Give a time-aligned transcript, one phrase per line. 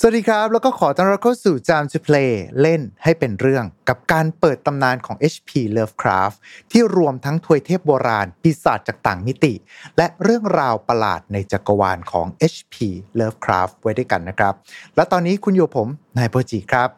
[0.00, 6.36] สวัสดีครับ แล้วก็ขอต้อนรับเข้าสู่จาม to Play เล่นให้เป็นเรื่องกับการเปิดตำนานของ HP Lovecraft
[6.72, 9.54] ที่รวมทั้งทวยเทพโบราณ ปีศาจจากต่างมิติ
[9.96, 12.74] และเรื่องราวประหลาดในจักรวาลของ HP
[13.20, 14.54] Lovecraft ไว้ด้วยกันนะครับ
[14.96, 15.88] และตอนนี้คุณอยู่ผม
[16.18, 16.88] นายโปจิครับ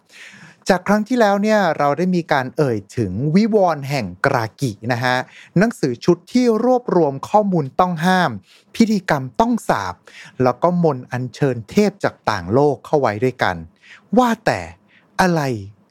[0.73, 5.17] จากครั้งที่แล้วเนี่ยเราได้มีการเอ่ยถึงวิวรณ์แห่งกรากินะฮะ
[5.59, 8.31] หนังสือชุดที่รวบรวมข้อมูลต้องห้าม
[8.75, 9.95] พิธีกรรมต้องสาบ
[10.43, 13.57] แล้วก็มนอัญเชิญเทพจากต่างโลกเข้าไว้ด้วยกัน
[14.19, 14.61] ว่าแต่
[15.21, 15.41] อะไร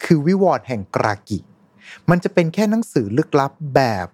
[0.04, 1.38] คือวิวรณ์แห่งกรากิ
[2.10, 4.06] มันจะเป็นแค่หนังสือลึกลับแบบ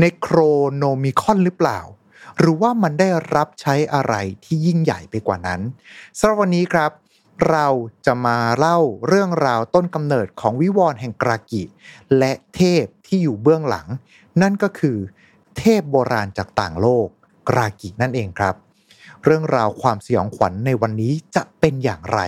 [0.00, 0.38] ในโคร
[0.76, 1.80] โนมิคอนหรือเปล่า
[2.38, 5.60] หรือว่ามันได้รับใช้อะไรที่ยิ่งใหญ่ไปกว่านั้น
[6.18, 6.90] สำหรับวันนี้ครับ
[7.50, 7.66] เรา
[8.06, 11.62] จะมาเล่าเรื่องราวต้นกำเนิดของวิวรณ์แห่งกรากิ
[12.18, 13.86] และเทพที่อยู่เบื้องหลัง
[14.42, 14.98] นั่นก็คือ
[15.58, 17.06] เทพโบราณจากต่างโลก
[17.48, 18.54] กรากินั่นเองครับ
[19.24, 22.20] เรื่องราวความสยองขวัญในวันนี้จะเป็นอย่างไร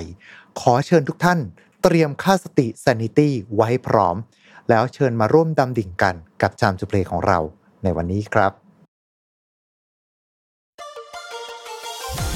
[0.61, 1.39] ขอเชิญทุกท่าน
[1.83, 4.17] เตรียมค่าสติ sanity ไว้พร้อม
[4.69, 7.39] แล้วเชิญมาร่วมดำดิ่งกันกับจามจุเพลของเรา
[7.83, 8.70] ในวันนี้ครับ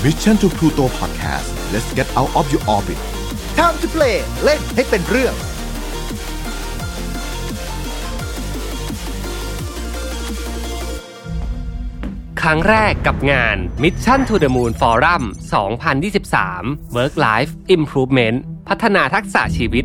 [0.04, 2.98] Mission to Pluto Podcast let's get out of your orbit
[3.58, 5.34] Time to play เล่นให้เป็นเรื่อง
[12.42, 15.22] ครั้งแรกกับงาน Mission to the Moon Forum
[16.08, 18.36] 2023 Work Life Improvement
[18.68, 19.84] พัฒนาทักษะชีวิต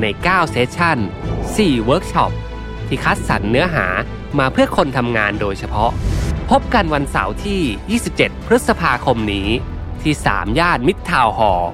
[0.00, 0.98] ใน 9 session
[1.42, 2.32] 4 เวิร์กช็อป
[2.88, 3.86] ที่คัดสรรเนื้อหา
[4.38, 5.90] มาเพื่อคนทำงานโดยเฉพาะ
[6.50, 9.48] พบกันวันเสาร์ที่ 27 พฤษภาคมนี้
[10.02, 11.70] ที่ 3 ย่านมิตรทาวน์ฮอลล์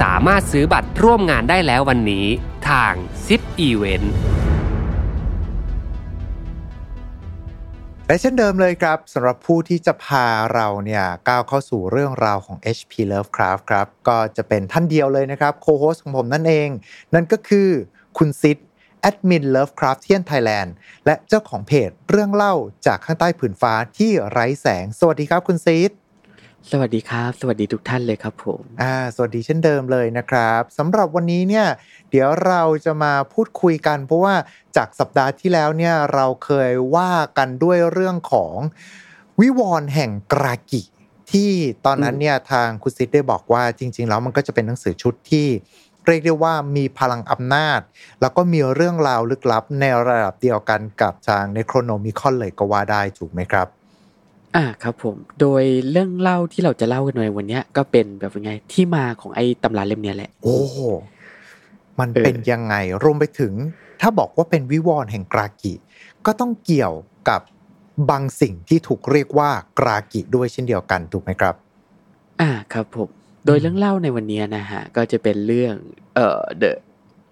[0.00, 2.26] สามารถซื้อบัตรร่วมงานได้แล้ววันนี้
[2.68, 2.92] ทาง
[3.26, 4.06] ZIP Event
[8.10, 16.68] และเช่นเดิมเลยครับสำหรับผู้ที่จะพาเราเนี่ยก้าวเข้าสู่เรื่องราวของ HP Lovecraft ครับก็จะเป็นท่านเดียวเลยนะครับโคโฮสของผมนั่นเอง
[17.14, 17.68] นั่นก็คือ
[18.18, 18.58] คุณซิด
[19.00, 20.70] แอดมิน Lovecraftian Thailand
[21.06, 22.54] และเจ้าของเพจเรื่องเล่า
[22.86, 25.90] จากข้างใต้ผืนฟ้าที่ไร้แสง สวัสดีครับคุณซิด
[26.72, 31.66] สวัสดีครับ สวัสดีทุกท่านเลยครับผมอ่าสวัสดีเช่นเดิมเลยนะครับสำหรับวันนี้เนี่ย
[32.10, 34.34] เดี๋ยวเราจะมาพูดคุยกัน เพราะว่า
[34.76, 38.56] จากสัปดาห์ที่แล้วเนี่ยเราเคยว่ากันด้วยเรื่องของ
[39.40, 40.82] วิวรณ์แห่งกรากิ
[41.32, 41.50] ที่
[41.86, 45.46] ตอนนั้นเนี่ยทางคุณซิดได้บอกว่าจริง ๆ แล้วมันก็จะเป็นหนังสือชุดที่
[46.06, 47.80] เรียกได้ว่ามีพลังอำนาจ
[48.20, 53.68] แล้วก็มีเรื่องราวลึกลับในระดับเดียวกันกับทางในโครโนมิคอนเลยก็ว่าได้ถูกไหมครับ
[54.56, 60.78] อ่าครับผม โดยเรื่องเล่าที่เราจะเล่ากันในวันเนี้ยก็เป็นแบบยังไงที่มาของไอ้ตำราเล่มเนี้ยแหละ โอ้โห
[61.98, 63.52] มันเออเป็นยังไงรวมไปถึง
[64.00, 65.74] ถ้าบอกว่าเป็นวิวรณ์แห่งกรากิ
[66.26, 66.94] ก็ต้องเกี่ยว
[67.28, 67.40] กับ
[68.10, 71.54] บางสิ่งที่ถูกเรียกว่ากรากิด้วยเช่นเดียวกันถูกไหมครับ
[72.40, 73.08] อ่าครับผม
[73.46, 75.74] โดยเรื่องเล่าในวันเนี้ยนะฮะ ก็จะเป็นเรื่อง
[76.14, 76.70] เอ่อ The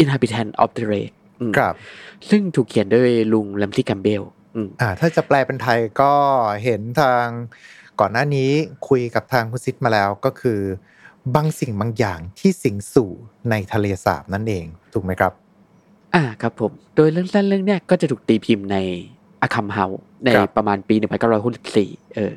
[0.02, 1.74] Inhabitant of the Red อืมครับ
[2.30, 4.22] ซึ่งถูกเขียนด้วยลุงแลมซี่กัมเบล
[4.56, 6.12] อืมอ่า ถ้าจะแปลเป็นไทยก็
[6.64, 7.26] เห็นทาง
[8.00, 8.50] ก่อนหน้านี้
[8.88, 10.60] คุยกับทางคุณซิดมาแล้วก็คือ
[11.34, 13.10] บางสิ่งบางอย่างที่สิงสู่
[13.50, 15.32] ในทะเลสาบนั่นเองถูกไหมครับ
[16.14, 18.76] อ่าครับผม โดยเรื่องสั้นเรื่องเนี้ยก็จะถูกตีพิมพ์ใน
[19.42, 19.84] Arkham House
[20.24, 20.94] ในครับประมาณปี
[21.54, 22.34] 1964เออ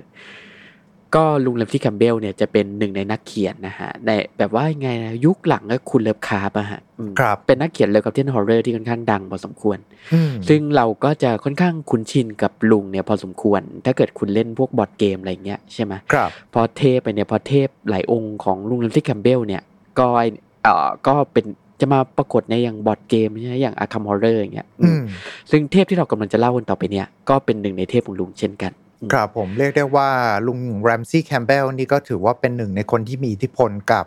[1.15, 9.77] ก็ลุง Ramsey Campbell เนี่ยจะเป็นหนึ่งในนักเขียนนะฮะในแบบว่าไงนะยุคหลังก็คุณ Lovecraft อะฮะอืมครับเป็นนักเขียน Lovecraftian horror ที่ค่อนข้างดังพอสมควร
[10.13, 19.61] อืมซึ่งเราก็จะค่อนข้างคุ้นชินกับลุงเนี่ยพอสมควร ถ้าเกิดคุณเล่นพวกบอร์ดเกมอะไรเงี้ยใช่ไหมครับพอเทพไปเนี่ยพอเทพหลายองค์ของลุง Ramsey Campbell เนี่ย
[19.99, 20.27] ก็ไอ้
[20.63, 21.45] เอ่อก็เป็น
[21.81, 25.03] จะมาปรากฏในอย่างบอร์ดเกมใช่ไหมอย่าง Arkham Horror อย่างเงี้ยอือืมม
[25.51, 28.78] ซึ่งเทพที่เรากำลังจะเล่ากันต่อไปเนี่ยก็เป็นหนึ่งในเทพของลุงเช่นกันอืม
[29.13, 30.09] ครับผมเรียกได้ว่า
[30.47, 34.05] ลุง Ramsey Campbell นี่ก็ถือว่าเป็นหนึ่งในคนที่มีอิทธิพลกับ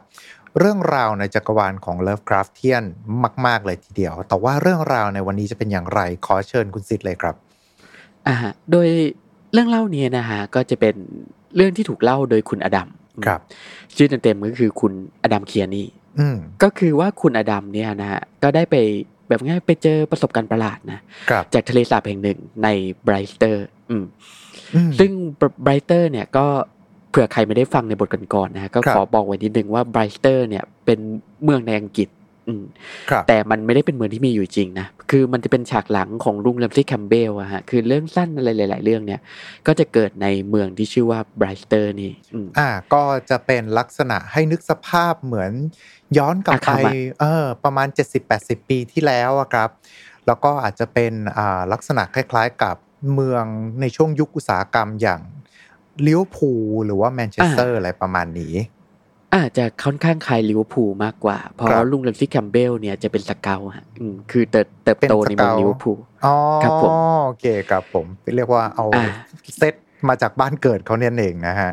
[0.59, 2.85] เรื่องราวในจักรวาลของ Lovecraftian
[3.47, 7.35] มาก ๆ เลยทีเดียว แต่ว่าเรื่องราวในวันนี้จะเป็นอย่างไร ขอเชิญคุณซิดเลยครับ
[8.29, 8.89] อ่าฮะโดย
[9.53, 10.95] เรื่องเล่านี้นะฮะก็จะเป็น
[11.57, 12.89] เรื่องที่ถูกเล่าโดยคุณอดัม
[13.27, 13.41] ครับ
[13.97, 14.93] ชื่อเต็มๆก็คือคุณ
[15.23, 15.87] อดัมเคียนี่
[16.19, 18.77] อืมก็คือว่าคุณอดัมเนี่ยนะฮะก็ได้ไป
[19.29, 21.01] แบบง่ายไปเจอประสบการณ์ประหลาดนะ
[21.31, 22.69] ครับจากทะเลสาบแห่งหนึ่งใน
[23.03, 24.05] Brichester อืมอืม
[24.99, 25.11] ซึ่ง
[25.63, 26.47] Brichester เนี่ยก็
[27.11, 30.99] เผื่อใครไม่ได้ฟังในบทก่อนๆนะฮะก็ครับขอบอกไว้นิดนึงว่า Brichester เนี่ยเป็น
[31.45, 32.09] เมืองในอังกฤษ
[32.49, 32.65] อืม
[33.11, 39.21] ครับแต่มันไม่ได้เป็นเมืองที่มีอยู่จริงนะ คือมันจะเป็นฉากหลังของลุง Ramsey Campbell อะฮะ คือเรื่องสั้นอะไรหลาย ๆ เรื่องเนี่ย
[39.67, 45.53] ก็จะเกิดในเมืองที่ชื่อว่าไบรสเตอร์นี่อืมอ่า ก็จะเป็นลักษณะให้นึกสภาพเหมือน
[46.19, 47.89] ย้อนกลับอาไปคามะเออ ประมาณ
[48.29, 49.71] 70-80 ปีที่แล้วอะครับ
[50.27, 52.77] แล้วก็อาจจะเป็นอ่าลักษณะคล้าย ๆ กับ
[53.15, 53.45] เมือง
[53.81, 55.21] ในช่วงยุคอุตสาหกรรมอย่าง
[56.07, 58.55] ลิเวอร์พูลหรือว่าแมนเชสเตอร์อะไรประมาณนี้
[59.35, 66.93] อาจจะค่อนข้างคล้ายลิเวอร์พูลมากกว่า เพราะครับลุงแรมซี่แคมเบลเนี่ยจะเป็นสเกลฮะอืมคือเติบเติบโตเป็นในสเกลเมืองลิเวอร์พูลอ๋อครับผม
[67.25, 68.07] โอเคครับผม
[68.37, 69.05] เรียกว่าเอาอ่า
[69.57, 69.75] เซต
[70.09, 71.73] มาจากบ้านเกิดเขาเนี่ยเองนะฮะ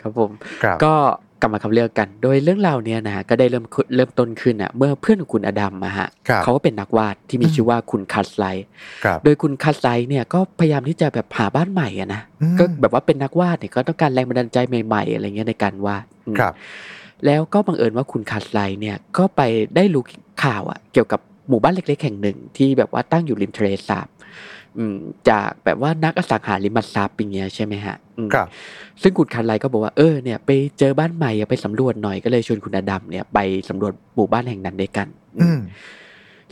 [0.00, 0.30] ครับผม
[0.62, 0.94] ครับก็
[1.40, 8.66] กลับมาเข้าเรื่องกัน โดยเรื่องราวเนี่ยนะฮะก็ได้เริ่มขึ้นเริ่มต้นขึ้นอะเมื่อเพื่อนของคุณอดัมมาฮะครับเขาก็เป็นนักวาดที่มีอืมชื่อว่าคุณ Cartwright
[9.04, 16.52] ครับโดยคุณ Cartwright เนี่ยก็พยายามที่จะแบบหาบ้านใหม่อะนะอืมก็แบบว่าเป็นนักวาดเนี่ยก็ต้องการแรงบันดาลใจใหม่ๆอะไรเงี้ยในการวาดอืมครับ
[17.26, 19.40] แล้วก็บังเอิญว่าคุณ Cartwright เนี่ยก็ไป
[19.76, 20.04] ได้รู้
[20.44, 24.15] ข่าวอะเกี่ยวกับหมู่บ้านเล็กๆแห่งหนึ่งที่แบบว่าตั้งอยู่ริมทะเลสาบอืม
[25.30, 28.46] จากแบบว่านักอสังหาริมทรัพย์อย่างเงี้ยใช่ไหมฮะอืมครับ
[29.02, 33.38] ซึ่งคุณคันไลก็บอกว่าเออเนี่ยไปเจอบ้านใหม่อะไปสำรวจหน่อยก็เลยชวนคุณอดัมเนี่ยไป
[33.68, 35.06] สำรวจหมู่บ้านแห่งนั้นด้วยกัน
[35.38, 35.58] อืม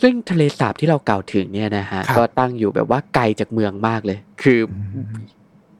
[0.03, 4.73] ซึ่งทะเลสาบที่เรากล่าวถึงเนี่ยนะฮะครับก็ตั้งอยู่แบบว่าไกลจากเมืองมากเลย คืออ
[5.05, 5.23] ม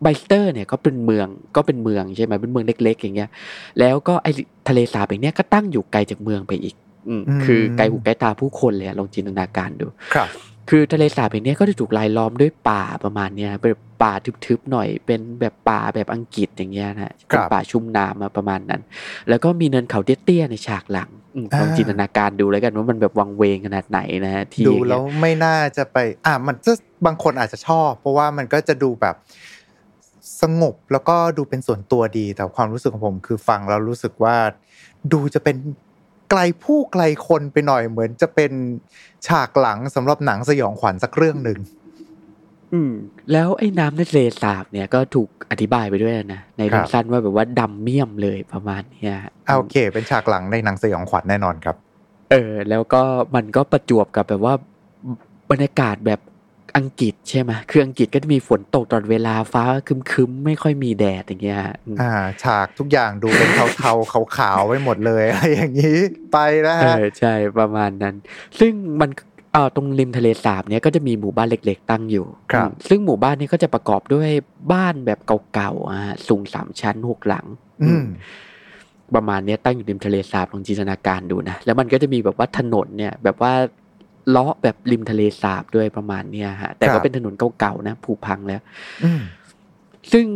[0.03, 1.27] ไบสเตอร์เนี่ยก็เป็นเมือง
[1.57, 3.31] ก็เป็นเมืองใช่ไหมเป็นเมืองเล็ก ๆ อย่างเงี้ย
[3.79, 4.29] แล้วก็ไอ
[4.69, 6.75] ทะเลสาบอย่างเนี้ยก็ตั้งอยู่ไกลจากเมืองไปอีก
[7.09, 10.29] อืมอืมคือไกลหูไกลตาผู้คนเลยอะลองจินตนาการดูครับ
[10.71, 13.73] คือทะเลสาบอย่างเนี้ยก็จะถูกรายล้อมด้วยป่าประมาณเนี้ยเป็น
[14.03, 14.13] ป่า
[14.47, 18.83] ทึบๆหน่อย เป็นแบบป่าแบบอังกฤษอย่างเงี้ยนะฮะเป็นป่าชุ่มน้ำมาประมาณนั้น
[19.29, 25.97] แล้วก็มีเนินเขาเตี้ยๆในฉากหลังอืมลองอ่าจินตนาการดูแล้วกันว่ามันแบบวังเวงขนาดไหนนะฮะที่ดูอย่างเงี้ยแล้วไม่น่าจะไป
[26.27, 26.73] อะมันจะ
[27.07, 29.15] บางคนอาจจะชอบ เพราะว่ามันก็จะดูแบบ
[30.43, 34.37] สงบแล้วก็ดูเป็นส่วนตัวดีแต่ความรู้สึกของผม คือฟังแล้วรู้สึกว่า
[35.13, 35.84] ดูจะเป็นไก
[36.39, 38.53] ลผู้ไกลคนไปหน่อยเหมือนจะเป็น
[39.27, 41.59] ฉากหลังสำหรับหนังสยองขวัญสักเรื่องหนึ่ง
[42.73, 42.93] อืม
[43.33, 51.77] แล้วไอ้น้ำในทะเลสาบเนี่ยก็ถูกอธิบายไปด้วยนะในเรื่อคงรับสั้นว่าแบบว่าดำเมี่ยมเลยประมาณเนี้ยอะโอเค เป็นฉากหลังในหนังสยองขวัญแน่นอนครับ
[52.31, 53.03] เออ แล้วก็
[53.35, 54.55] มันก็ประจวบกับแบบว่า
[55.51, 56.21] บรรยากาศแบบ
[56.77, 62.13] อังกฤษใช่ไหมคืออังกฤษก็จะมีฝนตกตลอดเวลาฟ้าครึ้มๆไม่ค่อยมีแดดอย่างเงี้ยอืมอ่า
[62.43, 65.99] ฉากทุกอย่างดูเป็นเทาๆขาวๆไปหมดเลยอะไรอย่างนี้
[66.33, 68.15] ไปนะเอฮะอใช่ประมาณนั้น
[68.59, 69.11] ซึ่งมัน
[69.53, 74.29] เอ่อตรงริมทะเลสาบเนี่ยก็จะมีหมู่บ้านเล็ก ๆ ตั้งอยู่ครับอืมซึ่งหมู่บ้านนี้ก็จะประกอบด้วย
[74.73, 75.19] บ้านแบบ
[75.55, 77.47] เก่าๆอะสูงสามชั้นหกหลัง
[77.83, 78.05] อืม
[79.15, 83.53] ประมาณเนี้ยตั้งอยู่ริมทะเลสาบลองจินตนาการดูนะ แล้วมันก็จะมีแบบว่าถนนเนี่ย แบบว่า
[84.31, 88.61] เลาะแบบริมทะเลสาบด้วยประมาณเนี้ยฮะ แต่ครัก็บเป็นถนนเก่าๆนะผุพังแล้ว
[89.05, 89.23] อืม
[90.13, 90.27] ซึ่ง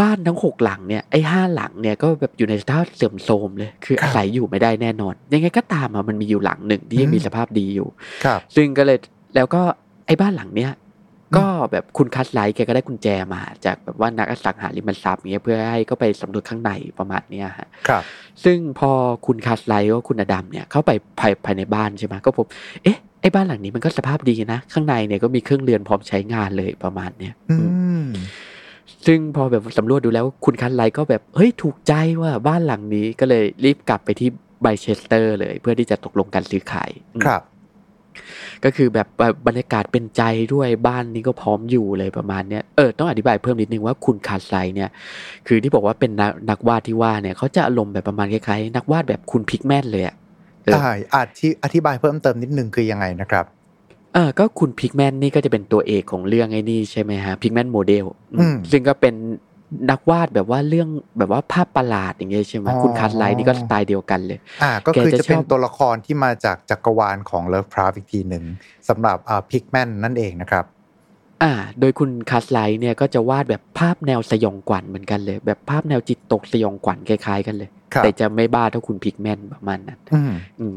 [0.00, 7.88] บ้านทั้งหกหลังเนี่ยไอ้ห้าหลังเนี่ยก็แบบอยู่ในสภาพเสื่อมโทรมเลย คือครับอาศัยอยู่ไม่ได้แน่นอน ยังไงก็ตามอะมันมีอยู่หลังหนึ่งที่ยังอืมมีสภาพดีอยู่
[8.24, 8.98] ครับ ซึ่งก็เลย
[9.36, 9.62] แล้วก็
[10.06, 10.72] ไอ้บ้านหลังเนี้ย
[11.36, 18.02] ก็แบบคุณคัสไลท์แกก็ได้กุญแจมา จากแบบว่านักอสังหาริมทรัพย์เงี้ยเพื่อให้ก็ไปสำรวจข้างในประมาณเนี้ยฮะครับ
[18.44, 18.90] ซึ่งพอ
[19.26, 20.90] คุณ Cartwright ก็คุณอดัมเนี่ยเข้าไป
[21.20, 22.46] ภายภายในบ้านใช่ไหมก็พบ
[22.82, 27.66] เอ๊ะ ไอ้บ้านหลังนี้มันก็สภาพดีนะ ข้างในเนี่ยก็มีเครื่องเรือนพร้อมใช้งานเลยประมาณเนี้ยอือื
[28.02, 28.06] มม
[29.06, 31.92] ซึ่งพอแบบสำรวจดูแล้วคุณ Cartwright ก็แบบเฮ้ยถูกใจ
[32.22, 34.28] ว่าบ้านหลังนี้ก็เลยรีบกลับไปที่
[34.62, 37.42] Brichester เลย เพื่อที่จะตกลงการซื้อขายอืมครับ
[38.64, 39.08] ก็คือแบบ
[39.46, 40.22] บรรยากาศเป็นใจ
[40.54, 44.90] ด้วยบ้านนี้ก็พร้อมอยู่เลยประมาณเนี้ยเออต้องอธิบายเพิ่มนิดนึงว่าคุณ Cartwright เนี่ย
[45.46, 50.14] คือที่บอกว่าเป็นนักนักวาดที่ว่าเนี่ยเขาจะอารมณ์แบบประมาณคล้ายๆนักวาดแบบคุณ Pickman เลยอะ
[50.64, 53.44] เอออ่าอาจที่อธิบายเพิ่มเติมนิดนึงคือยังไงนะครับ
[54.14, 58.04] เออก็คุณ Pickman นี่ก็จะเป็นตัวเอกของเรื่องไอ้นี่ใช่ไหมฮะ Pickman's Model
[58.40, 59.14] อืมซึ่งก็เป็น
[59.90, 60.88] นักวาดแบบว่าเรื่อง
[61.18, 68.44] แบบว่าภาพประหลาดอย่างเงี้ยใช่ไหมอ๋อคุณ Cartwright นี่ก็สไตล์เดียวกันเลย อ่า ก็คือแกจะจะเป็นชอบตัวละครที่มาจากจักรวาลของ Lovecraft อีกทีหนึ่ง
[68.88, 70.64] สำหรับอ่า Pickman นั่นเองนะครับ
[71.42, 80.76] อ่า โดยคุณ Cartwright เนี่ยก็จะวาดแบบภาพแนวสยองขวัญเหมือนกันเลย แบบภาพแนวจิตตกสยองขวัญคล้ายๆกันเลยครับ แต่จะไม่บ้าเท่าคุณ Pickman ประมาณนั้นอืมอืม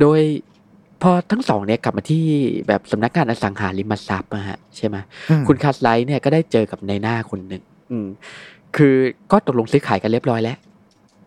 [0.00, 0.20] โดย
[1.02, 2.24] พอทั้งสองเนี่ยกลับมาที่
[2.68, 4.96] แบบสำนักงานอสังหาริมทรัพย์อะฮะใช่ไหม
[5.30, 8.06] อืมคุณ Cartwright เนี่ยก็ได้เจอกับนายหน้าคนหนึ่งอืม
[8.76, 8.94] คือ
[9.32, 10.58] ก็ตกลงซื้อขายกันเรียบร้อยแล้ว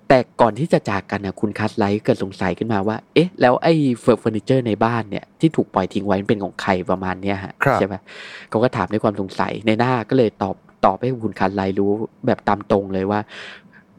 [0.10, 7.96] แต่ก่อนที่จะจากกันนะคุณ Cartwright เกิดสงสัยขึ้นมาว่า เอ๊ะ แล้วไอ้เฟอร์นิเจอร์ในบ้านเนี่ยที่ถูกปล่อยทิ้งไว้มันเป็นของใครประมาณเนี้ยฮะครับใช่ไหม
[8.50, 10.55] เขาก็ถามด้วยความสงสัยในหน้าก็เลยตอบ
[10.86, 11.91] ตอบให้คุณคาสไลท์รู้
[12.27, 13.20] แบบตามตรงเลยว่า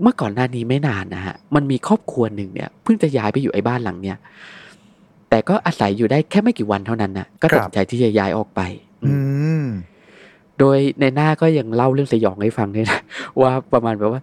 [0.03, 4.19] เมื่อก่อนหน้านี้ไม่นานนะฮะ มันมีครอบครัวหนึ่งเนี่ยเพิ่งจะย้ายไปอยู่ไอ้บ้านหลังเนี่ย
[5.31, 8.61] แต่ก็อาศัยอยู่ได้แค่ไม่กี่วันเท่านั้นนะก็ตัดสินใจที่จะย้ายออกไป
[9.05, 9.17] อือื
[9.63, 9.67] มม
[10.59, 13.01] โดยในหน้าก็ยังเล่าเรื่องสยองให้ฟังด้วยนะ
[13.41, 14.21] ว่าประมาณแบบว่า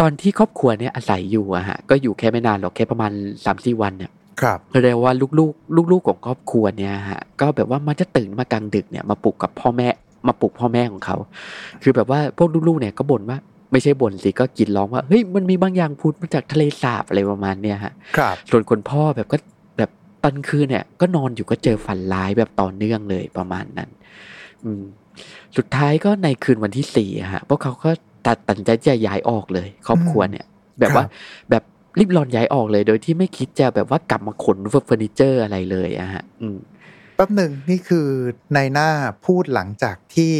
[0.00, 3.12] ตอนที่ครอบครัวเนี่ยอาศัยอยู่อะฮะก็อยู่แค่ไม่นานหรอกแค่ประมาณ
[3.44, 9.88] สามสี่วันเนี่ยครับเรียกว่าลูกๆ ลูกๆของครอบครัวเนี่ยฮะก็แบบว่ามันจะตื่นมากลางดึกเนี่ยมาปลุกกับพ่อแม่
[10.26, 11.16] มาปลุกพ่อแม่ของเขา
[11.82, 13.38] คือแบบว่าพวกลูกๆเนี่ยก็บ่นว่า
[13.72, 19.36] ไม่ใช่บ่นสิก็กรีดร้องว่าเฮ้ยมันมีบางอย่างพูดมาจากทะเลสาบอะไรประมาณเนี่ยฮะครับ ส่วนคนพ่อแบบก็
[19.78, 19.90] แบบ
[20.22, 23.90] ตอนคืนเนี่ย ก็นอนอยู่ก็เจอฝันร้ายแบบต่อเนื่องเลยประมาณนั้น
[24.64, 24.82] อืม
[25.56, 27.90] สุดท้ายก็ในคืนวันที่สี่อะฮะพวกเขาก็
[28.26, 30.46] ตัดตัดสินใจจะย้ายออกเลย ครอบครัวเนี่ย
[30.80, 31.62] แบบว่าครับแบบ
[31.98, 36.58] รีบร้อนย้ายออกเลย โดยที่ไม่คิดจะแบบว่ากลับมาขนเฟอร์นิเจอร์อะไรเลยอะฮะ อืม
[37.16, 38.08] แป๊บหนึ่งนี่คือ
[38.54, 38.90] ในหน้า
[39.26, 40.34] พูดหลังจากที่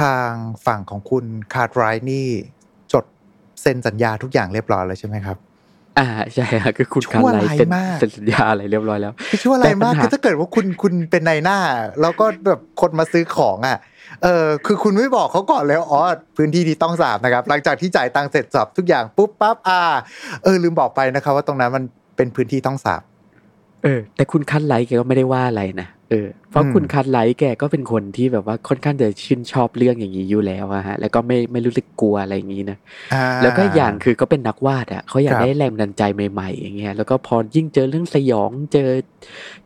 [0.00, 0.30] ทาง
[0.66, 1.24] ฝั่งของคุณ
[1.54, 2.28] คาร์ดไรท์นี่
[2.92, 3.04] จด
[3.62, 5.36] เซ็นสัญญาทุกอย่างเรียบร้อยแล้วใช่ไหมครับ
[5.98, 11.58] อ่าใช่ฮะคือคุณชั่วคาร์ไลร้ายเซ็นมากเซ็นสัญญาอะไรเรียบร้อยแล้วคือชั่วอะไรมากแต่ปัญหาคือถ้าเกิดว่าคุณคุณเป็นในหน้า
[12.00, 13.78] แล้วก็แบบคนมาซื้อของอะ
[14.22, 16.00] เออคือคุณไม่บอกเขาก่อนเลยอ๋อ
[16.36, 19.80] พื้นที่นี้ต้องสาบนะครับ หลังจากที่จ่ายตังค์เสร็จสับทุกอย่างปุ๊บปั๊บอ่า
[20.44, 21.84] เออลืมบอกไปนะครับ ว่าตรงนั้นมัน
[22.16, 23.02] เป็นพื้นที่ต้องสาบ
[23.84, 32.78] เออ แต่คุณคันไลท์แกก็ไม่ได้ว่าอะไรนะ เออเพราะอืมคุณคันไลท์แกก็เป็นคนที่แบบว่าค่อนข้างจะชื่นชอบเรื่องอย่างนี้อยู่แล้วอะฮะแล้วก็ไม่ไม่รู้สึกกลัวอะไรอย่างนี้นะ
[33.14, 38.88] อ่าแล้วก็อย่างคือก็เป็นนักวาดอะเขาอยากครับได้แรงบันดาลใจใหม่ๆอย่างเงี้ยแล้วก็พอยิ่งเจอเรื่องสยองเจอ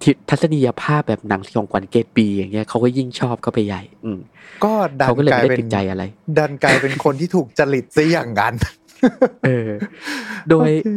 [0.03, 4.19] ทิทัศนียภาพแบบหนังสยองขวัญเกตปีอย่างเงี้ยเขาก็ยิ่งชอบเข้าไปใหญ่ อืม
[4.65, 6.03] ก็ดันเขาก็เลยกลายไม่ได้เป็นติดใจอะไร
[6.39, 8.55] ดันกลายเป็นคนที่ถูกจริตซะอย่างนั้น
[9.45, 9.71] เออ
[10.51, 10.89] โดยโอเค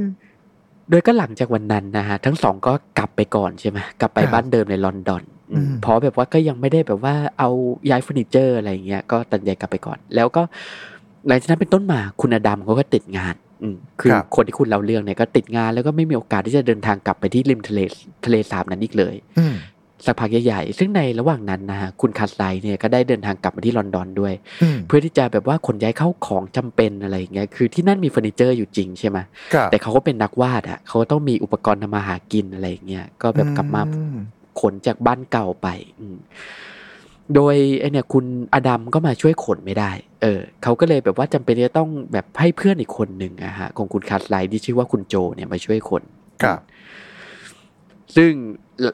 [0.90, 7.50] โดยก็หลังจากวันนั้นนะฮะทั้งสองก็กลับไปก่อนใช่ไหมกลับไปครับบ้านเดิมในลอนดอน อืมอืมเพราะแบบว่าก็ยังไม่ได้แบบว่าเอา
[7.90, 10.42] ย้ายเฟอร์นิเจอร์อะไรอย่างเงี้ยก็ตัดใจกลับไปก่อน แล้วก็
[11.28, 17.80] หลังจากนั้นเป็นต้นมาคุณอดัมเขาก็ติดงานอืมคือครับคนที่คุณเล่าเรื่องเนี่ยก็ติดงานแล้วก็ไม่มีโอกาสที่จะเดินทางกลับไปที่ริมทะเล
[18.26, 19.56] ทะเลสาบนั้นอีกเลยอืม
[20.06, 24.34] สักพักใหญ่ๆ ซึ่งในระหว่างนั้นนะฮะคุณ Cartwright เนี่ยก็ได้เดินทางกลับมาที่ลอนดอนด้วย
[24.64, 29.18] อืมเพื่อที่จะแบบว่าขนย้ายข้าวของจำเป็นอะไรอย่างเงี้ย คือที่นั่นมีเฟอร์นิเจอร์อยู่จริงใช่ไหม
[29.54, 34.18] ครับแต่เขาก็เป็นนักวาดอะเขาก็ต้องมีอุปกรณ์ทำมาหากินอะไรอย่างเงี้ย ก็แบบกลับมาอืม
[34.62, 35.68] ขนจากบ้านเก่าไป
[36.00, 36.18] อืม
[37.36, 46.04] โดยไอเนี่ยคุณอดัมก็มาช่วยขนไม่ได้ เออเขาก็เลยแบบว่าจำเป็นที่จะต้องแบบให้เพื่อนอีกคนหนึ่งอะฮะของคุณ Cartwright ที่ชื่อว่าคุณโจเนี่ยมาช่วยขน
[46.44, 46.60] ครับ
[48.16, 48.32] ซึ่ง
[48.82, 48.88] หล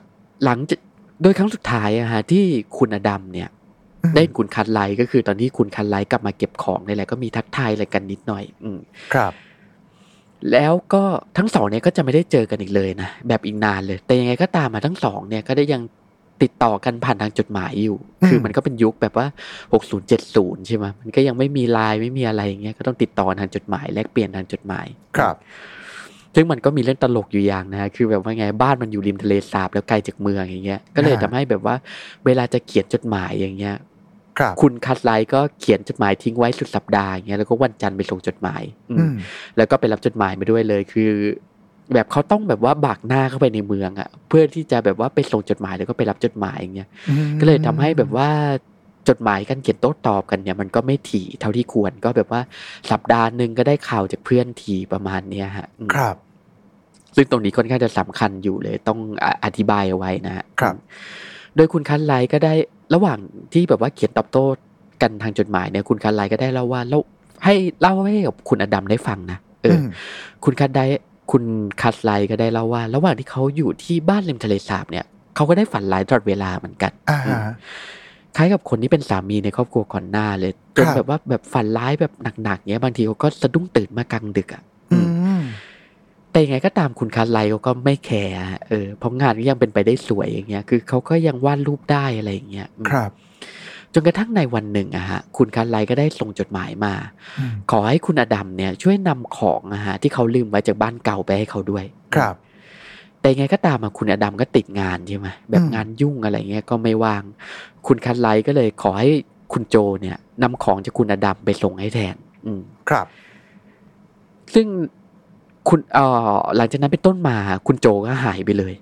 [0.46, 0.80] หลังจาก
[1.22, 2.46] โดยครั้งสุดท้ายอะฮะที่
[2.78, 3.50] คุณอดัมเนี่ย
[4.04, 8.80] อืมได้คุณคันไลก็คือตอนที่คุณคันไลกลับมาเก็บของนี่แหละก็มีทักทายอะไรกันนิดหน่อย อืม
[9.14, 9.34] ครับ
[10.52, 11.04] แล้วก็
[11.38, 15.82] ทั้งสองเนี่ยก็จะไม่ได้เจอกันอีกเลยนะแบบอีกนานเลย แต่ยังไงก็ตามมาทั้งสองเนี่ยก็ได้ยัง
[16.44, 19.28] ติดต่อกันผ่านทางจดหมายอยู่อืมคือมันก็เป็นยุคแบบว่า
[19.72, 24.86] 60 70 ใช่ไหมมันก็ยังไม่มีไลน์ไม่มีอะไรอย่างเงี้ย ก็ต้องติดต่อทางจดหมายแลกเปลี่ยนทางจดหมาย
[25.18, 25.36] ครับ
[26.36, 31.76] ซึ่งมันก็มีเรื่องตลกอยู่อย่างนะ คือแบบว่าไงบ้านมันอยู่ริมทะเลสาบแล้วไกลจากเมืองอย่างเงี้ย ก็เลยอ่าทำให้แบบว่า
[32.26, 33.76] เวลาจะเขียนจดหมายอย่างเงี้ย
[34.42, 39.14] ครับคุณคัดไลท์ก็เขียนจดหมายทิ้งไว้สุดสัปดาห์อย่างเงี้ยแล้วก็วันจันทร์ไปส่งจดหมายอืมอืม
[39.58, 41.10] แล้วก็ไปรับจดหมายมาด้วยเลยคือ
[41.94, 48.30] แบบเขาต้องแบบว่าบากหน้าเข้าไปในเมืองอะเพื่อที่จะแบบว่าไปส่งจดหมายแล้วก็ไปรับจดหมายอย่างเงี้ยอืมก็เลยทำให้แบบว่า
[49.10, 52.42] จดหมายกันเขียนโต้ตอบกันเนี่ยมันก็ไม่ถี่เท่าที่ควรก็แบบว่า
[52.92, 56.16] สัปดาห์หนึ่งก็ได้ข่าวจากเพื่อนทีประมาณเนี้ยฮะอืมครับ
[57.16, 60.76] ซึ่งตรงนี้ค่อนข้างจะสำคัญอยู่เลย ต้องออธิบายเอาไว้นะฮะครับ
[61.56, 62.54] โดยคุณคันไลก็ได้
[62.94, 63.18] ระหว่าง
[63.54, 64.46] ที่แบบว่าเขียนตอบโต้
[65.02, 67.00] กันทางจดหมายเนี่ยคุณคันไลก็ได้เล่าว่าเล่า
[67.44, 69.88] ให้เล่าให้กับคุณอดัมได้ฟังนะเอออม
[70.44, 70.82] คุณคันได
[71.32, 71.44] คุณ
[71.82, 75.06] คัสไลก็ได้เล่าว่า ระหว่างที่เขาอยู่ที่บ้านริมทะเลสาบเนี่ย
[75.36, 77.42] เขาก็ได้ฝันร้ายตลอดเวลาเหมือนกันอ่าอืม
[78.36, 84.71] คล้ายกับคนที่เป็นสามีในครอบครัวก่อนหน้าเลยจนครับแบบว่าแบบฝันร้ายแบบหนักๆเนี้ยบางทีเขาก็สะดุ้งตื่นมากลางดึกอะอืม
[86.32, 93.12] แต่ยังไงก็ตามคุณ Cartwright เขาก็ไม่แคร์อะเออเพราะงานก็ยังเป็นไปได้สวยอย่างเงี้ย คือเขาก็ยังวาดรูปได้อะไรอย่างเงี้ยอืมครับ
[93.94, 96.94] จนกระทั่งในวันหนึ่งอะฮะคุณ Cartwright ก็ได้ส่งจดหมายมา
[97.40, 101.86] อืมขอให้คุณอดัมเนี่ย ช่วยนำของอะฮะที่เขาลืมไว้จากบ้านเก่าไปให้เขาด้วย
[102.16, 102.36] ครับ
[103.22, 107.24] แต่ยังไงก็ตามอะคุณอดัมก็ติดงานใช่ไหมแบบอืมงานยุ่งอะไรเงี้ยก็ไม่ว่าง
[107.88, 109.10] คุณคัสไลก็เลยขอให้
[109.54, 113.08] คุณโจเนี่ยนำของจากคุณอดัมไปส่งให้แทน อืมครับ
[114.54, 114.68] ซึ่ง
[115.70, 117.38] คุณเอ่อหลังจากนั้นเป็นต้นมา
[117.68, 118.74] คุณโจก็หายไปเลย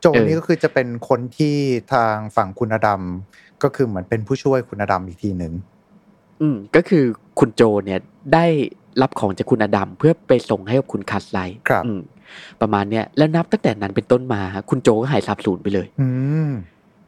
[0.00, 1.56] โจเออนี่ก็คือจะเป็นคนที่
[1.92, 3.02] ทางฝั่งคุณอดัม
[3.62, 5.52] ก็คือเหมือนเป็นผู้ช่วยคุณอดัมอีกทีหนึ่ง
[6.40, 7.04] อืมก็คือ
[7.38, 8.00] คุณโจเนี่ย
[8.34, 8.46] ได้
[9.02, 12.00] รับของจากคุณอดัมเพื่อไปส่งให้กับคุณคัสไลครับอืม
[12.60, 16.08] ประมาณเนี้ยแล้วนับตั้งแต่นั้นเป็นต้นมาคุณโจก็หายสาบสูญไปเลย อื
[16.48, 16.50] ม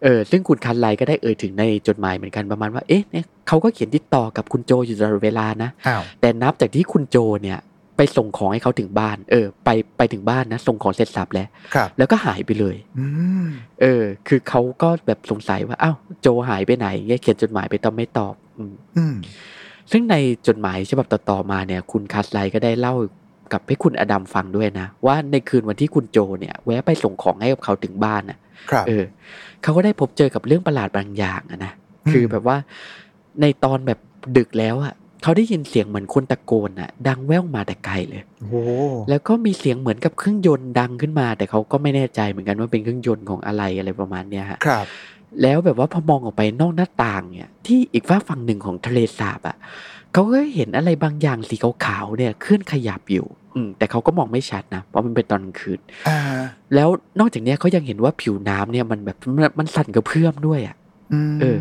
[0.03, 7.59] เออซึ่งคุณคันไลก็ได้เอ่ยถึงในจดหมายเหมือนกันประมาณว่าเอ๊ะเนี่ยเขาก็เขียนติดต่อกับคุณโจอยู่ตลอดเวลานะอ้าวแต่นับจากที่คุณโจเนี่ย
[8.03, 13.07] ไปส่งของให้เขาถึงบ้าน เออ ไปไปถึงบ้านนะ ส่งของเสร็จสับแล้วครับแล้วก็หายไปเลยอื
[13.45, 13.47] ม
[13.81, 19.15] เออ คือเขาก็แบบสงสัยว่าอ้าวโจหายไปไหนเงี้ยเขียนจดหมายไปต้องไม่ตอบ อืมอืม
[19.91, 20.17] ซึ่งใน
[20.47, 22.95] จดหมายฉบับต่อๆมาเนี่ย คุณคัสไลก็ได้เล่า
[23.53, 28.39] กับให้คุณอดัมฟังด้วยนะ ว่าในคืนวันที่คุณโจเนี่ย แวะไปส่งของให้กับเขาถึงบ้านนะ
[28.71, 29.05] ครับเออ
[29.63, 31.73] เขาก็ได้พบเจอกับเรื่องประหลาดบางอย่างอะนะ
[32.07, 32.57] อืมคือแบบว่า
[33.41, 33.99] ในตอนแบบ
[34.37, 38.57] ดึกแล้วอะ เขาได้ยินเสียงเหมือนคนตะโกนอะดังแว่วมาแต่ไกลเลยโอ้โห
[39.09, 44.87] แล้วก็มีเสียงเหมือนกับเครื่องยนต์ดังขึ้นมา แต่เขาก็ไม่แน่ใจเหมือนกันว่าเป็นเครื่องยนต์ของอะไรอะไรประมาณเนี้ยฮะครับ
[45.43, 49.57] แล้วแบบว่าพอมองออกไปนอกหน้าต่างเนี่ย ที่อีกฝ้ากฝั่งหนึ่งของทะเลสาบอะ่ะ
[50.13, 56.19] เขาก็เห็นอะไรบางอย่างสีขาวๆเนี่ยเคลื่อนขยับอยู่ อืมแต่เขาก็มองไม่ชัดนะเพราะมันเป็นตอนกลางคืนอ่า
[56.75, 56.89] แล้ว
[57.21, 60.77] นอกจากเนี้ยเขายังเห็นว่าผิวน้ำเนี่ยมันแบบมันมันสั่นกระเพื่อมด้วยอะ่ะ
[61.13, 61.59] อืมเออ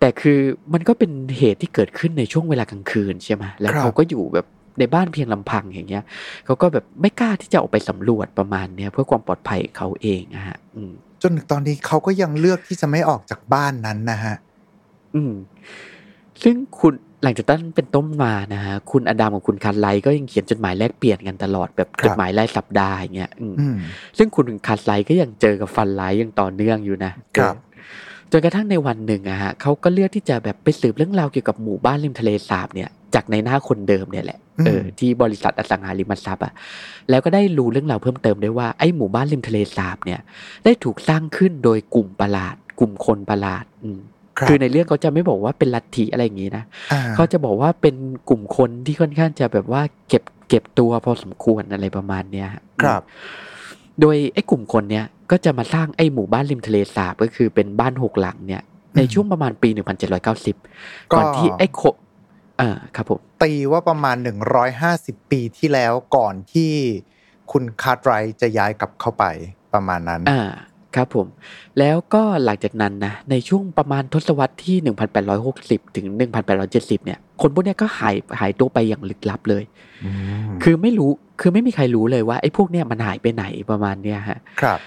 [0.00, 0.38] แต่คือ
[0.72, 4.46] มันก็เป็นเหตุที่เกิดขึ้นในช่วงเวลากลางคืนใช่ไหมแล้วครับเขาก็อยู่แบบ
[4.78, 6.04] ในบ้านเพียงลำพังอย่างเงี้ย
[6.44, 14.36] เขาก็แบบไม่กล้าที่จะออกไปสำรวจประมาณเนี้ยเพื่อความปลอดภัยของเขาเองอะฮะอืมจนถึงตอนนี้เขาก็ยังเลือกที่จะไม่ออกจากบ้านนั้นนะฮะ
[15.14, 15.32] อืม
[16.42, 23.76] ซึ่งคุณหลังจากนั้นเป็นต้นมานะฮะคุณอดัมกับคุณคันไลก็ยังเขียนจดหมายแลกเปลี่ยนกันตลอดแบบครับจดหมายรายสัปดาห์อย่างเงี้ยอืมอืม
[24.18, 27.67] ซึ่งคุณคันไลก็ยังเจอกับฟันไลยังต่อเนื่องอยู่นะครับเออ
[28.32, 36.52] จนกระทั่งในวันหนึ่งอะฮะเขาก็เลือกที่จะแบบไปสืบเรื่องราวเกี่ยวกับหมู่บ้านริมทะเลสาบเนี่ยจากในหน้าคนเดิมเนี่ยแหละอืมเออที่บริษัทอสังหาริมทรัพย์อะ
[37.10, 40.20] แล้วก็ได้รู้เรื่องราวเพิ่มเติมด้วยว่าไอ้หมู่บ้านริมทะเลสาบเนี่ย
[40.64, 44.00] ได้ถูกสร้างขึ้นโดยกลุ่มประหลาด กลุ่มคนประหลาดอืม
[44.40, 47.94] รับคือในเรื่องเขาจะไม่บอกว่าเป็นลัทธิอะไรอย่างนี้นะอ่าเขาจะบอกว่าเป็น
[48.28, 53.02] กลุ่มคนที่ค่อนข้างจะแบบว่าเก็บเก็บตัวพอสมควรอะไรประมาณเนี้ยฮะครับ
[54.00, 58.62] โดยไอ้กลุ่มคนเนี้ยก็จะมาสร้างไอ้หมู่บ้านริมทะเลสาบก็คือเป็นบ้านหกหลังเนี่ย
[58.96, 59.68] ในช่วงประมาณปี
[60.40, 61.80] 1790 ก่อนที่ไอ้โค
[62.58, 64.16] เออครับผมตีว่าประมาณ
[64.74, 66.72] 150 ปีที่แล้วก่อนที่
[67.52, 69.24] คุณคาร์ทไรท์จะย้ายกลับเข้าไป
[69.74, 70.50] ประมาณนั้นอ่า
[70.96, 71.26] ครับผม
[71.78, 74.76] แล้วก็หลังจากนั้นนะในช่วงประมาณทศวรรษที่
[75.36, 76.06] 1860 ถึง
[76.56, 79.64] 1870 เนี่ย คนพวกเนี้ยก็หายหายตัวไปอย่างลึกลับเลย
[80.62, 84.80] คือไม่รู้คือไม่มีใครรู้เลยว่าไอ้พวกเนี้ยมันหายไปไหนประมาณเนี้ยฮะครับ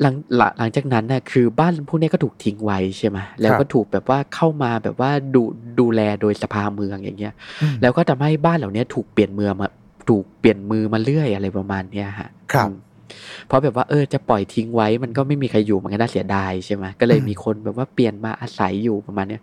[0.00, 5.42] หลังหลังหลังจากนั้นน่ะคือบ้านพวกเนี้ยก็ถูกทิ้งไว้ใช่ไหมแล้วก็ถูกแบบว่าเข้ามาแบบว่าดู
[5.80, 9.68] ดูแลโดยสภาเมืองอย่างเงี้ยอืมแล้วก็ทำให้บ้านเหล่าเนี้ยถูกเปลี่ยนเมืองมา
[10.08, 12.76] ถูกเปลี่ยนมือมาเรื่อยอะไรประมาณเนี้ยฮะครับอืม
[13.46, 19.42] เพราะแบบว่าเออจะปล่อยทิ้งไว้มันก็ไม่มีใครอยู่มันก็น่าเสียดายใช่ไหมก็เลยอืมมีคนแบบว่าเปลี่ยนมาอาศัยอยู่ประมาณเนี้ย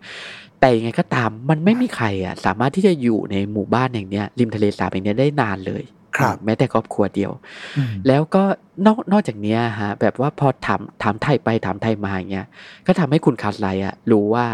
[0.60, 5.82] แต่ยังไงก็ตามมันไม่มีใครอะสามารถที่จะอยู่ในหมู่บ้านอย่างเนี้ยริมทะเลสาบอย่างเนี้ยได้นานเลย
[6.16, 7.32] ครับแม้แต่ครอบครัวเดียว
[7.76, 8.42] อืมแล้วก็
[8.86, 12.46] นอกนอกจากเนี้ยฮะแบบว่าพอถามถามไทยไปถามไทยมาอย่างเงี้ย
[12.86, 14.46] ก็ทำให้คุณคาสไลอะรู้ว่า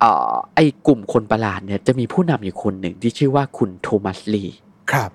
[0.00, 4.44] เอ่อไอ้กลุ่มคนประหลาดเนี่ยจะมีผู้นำอยู่คนหนึ่งที่ชื่อว่าคุณโทมัสลี
[4.92, 5.10] ครับ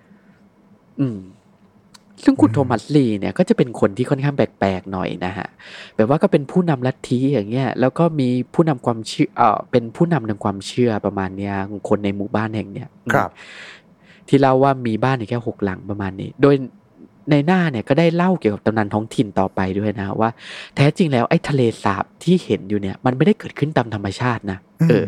[1.00, 1.19] อืม
[2.23, 5.47] ซึ่งคุณอืมโทมัสลีเนี่ยก็จะเป็นคนที่ค่อนข้างแปลกๆหน่อยนะฮะ
[5.95, 13.29] แบบว่าก็เป็นผู้นำลัทธิอย่างเงี้ยแล้วก็มีผู้นำความเชื่อเออเป็นผู้นำทางความเชื่อประมาณเนี้ยของคนในหมู่บ้านแห่งเนี้ยอืมครับ
[14.27, 16.55] ที่เล่าว่ามีบ้านอยู่แค่หกหลังประมาณนี้ โดย
[17.32, 20.29] ในหน้าเนี่ยก็ได้เล่าเกี่ยวกับตำนานท้องถิ่นต่อไปด้วยนะว่า
[20.75, 25.05] แท้จริงแล้วไอ้ทะเลสาบที่เห็นอยู่เนี่ย มันไม่ได้เกิดขึ้นตามธรรมชาตินะอืมเออ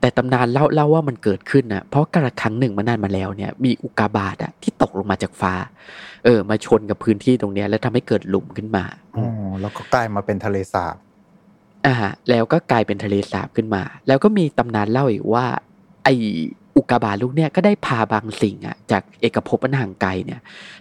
[0.00, 5.52] แต่ตำนานเล่าเล่าว่ามันเกิดขึ้นนะเพราะกระครั้งหนึ่งมานานมาแล้วเนี่ยมีอุกกาบาตอะที่ตกลงมาจากฟ้า
[6.24, 8.84] เออ มาชนกับพื้นที่ตรงเนี้ย แล้วทำให้เกิดหลุมขึ้นมา
[9.16, 9.24] อ๋อ
[9.60, 10.96] แล้วก็กลายมาเป็นทะเลสาบ
[11.86, 15.46] อ่าฮะแล้วก็กลายเป็นทะเลสาบขึ้นมา แล้วก็มีตำนานเล่าอีกว่า
[16.04, 16.08] ไอ
[16.76, 20.40] อุกกาบาตลูกเนี่ยก็ได้พาบางสิ่งอะจากเอกภพอันห่างไกลเนี่ย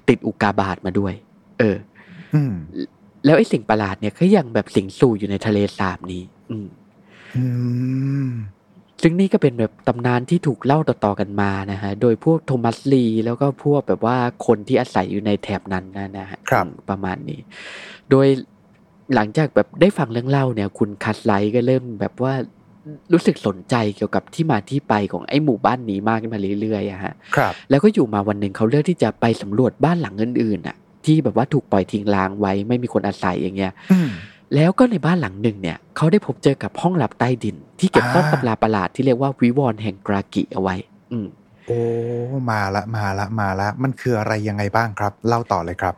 [0.09, 1.13] ติดอุกกาบาตมาด้วย
[1.59, 1.77] เออ
[2.33, 2.53] อืม
[3.25, 6.67] แล้วไอสิ่งประหลาดเนี่ยก็ยังแบบสิงสู่อยู่ในทะเลสาบนี้ อืม
[7.35, 7.43] อื
[8.27, 8.29] ม
[9.01, 17.39] ซึ่งนี่ก็เป็นแบบตำนานที่ถูกเล่าต่อๆกันมานะฮะ โดยพวกโทมัสลีแล้วก็พวกแบบว่าคนที่อาศัยอยู่ในแถบนั้นนะนะฮะครับอืมประมาณนี้
[18.09, 18.27] โดย
[19.15, 22.33] หลังจากแบบได้ฟังเรื่องเล่าเนี่ย คุณคัสไลท์ก็เริ่มแบบว่า
[23.13, 34.09] รู้สึกสนใจเกี่ยวกับที่มาที่ไปของไอ้หมู่บ้านนี้มากขึ้นมาเรื่อยๆอะฮะ ครับ แล้วก็อยู่มาวันหนึ่งเขาเลือกที่จะไปสำรวจบ้านหลังอื่นๆน่ะ ที่แบบว่าถูกปล่อยทิ้งร้างไว้ไม่มีคนอาศัยอย่างเงี้ยอืม
[34.55, 40.75] แล้วก็ในบ้านหลังหนึ่งเนี่ยเขาได้พบเจอกับห้องลับใต้ดิน ที่เก็บซ่อนอ่าตำราประหลาดที่เรียกว่าวิวรณ์แห่งกรากิเอาไว้
[41.11, 41.27] อืม
[41.67, 41.79] โอ้
[42.51, 45.95] มาละมาละมาละ มันคืออะไรยังไงบ้างครับ เล่าต่อเลยครับ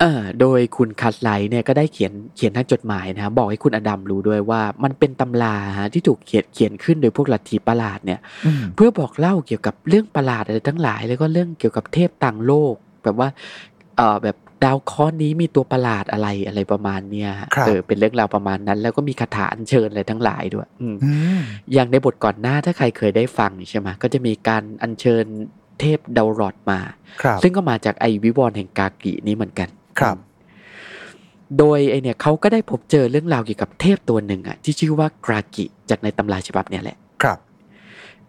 [0.00, 13.28] เออโดยคุณคัสไลท์เนี่ยก็ได้เขียนเขียนทางจดหมายนะฮะบอกให้คุณอดัมรู้ด้วยว่า มันเป็นตำราฮะที่ถูกเขียนเขียนขึ้นโดยพวกลัทธิประหลาดเนี่ยอืมเพื่อบอกเล่าเกี่ยวกับเรื่องประหลาดอะไรทั้งหลาย แล้วก็เรื่องเกี่ยวกับเทพต่างโลก แบบว่า
[13.96, 21.40] เออแบบ ดาวเคราะห์นี้มีตัวประหลาดอะไรอะไรประมาณเนี้ยฮะครับเออเป็นเรื่องราวประมาณนั้น แล้วก็มีคาถาอัญเชิญอะไรทั้งหลายด้วย อืมอืม
[21.72, 25.24] อย่างในบทก่อนหน้าถ้าใครเคยได้ฟังใช่ไหมก็จะมีการอัญเชิญ
[25.80, 26.78] เทพดาวรอดมา
[27.22, 29.68] ครับซึ่งก็มาจากไอวิวรณ์แห่งกากินี้เหมือนกัน
[30.00, 30.16] ครับ
[31.58, 37.38] โดยไอเนี่ยเขาก็ได้พบเจอเรื่องราวเกี่ยวกับเทพตัวหนึ่งอะที่ชื่อว่ากรากิจากในตำราฉบับเนี่ยแหละ ครับ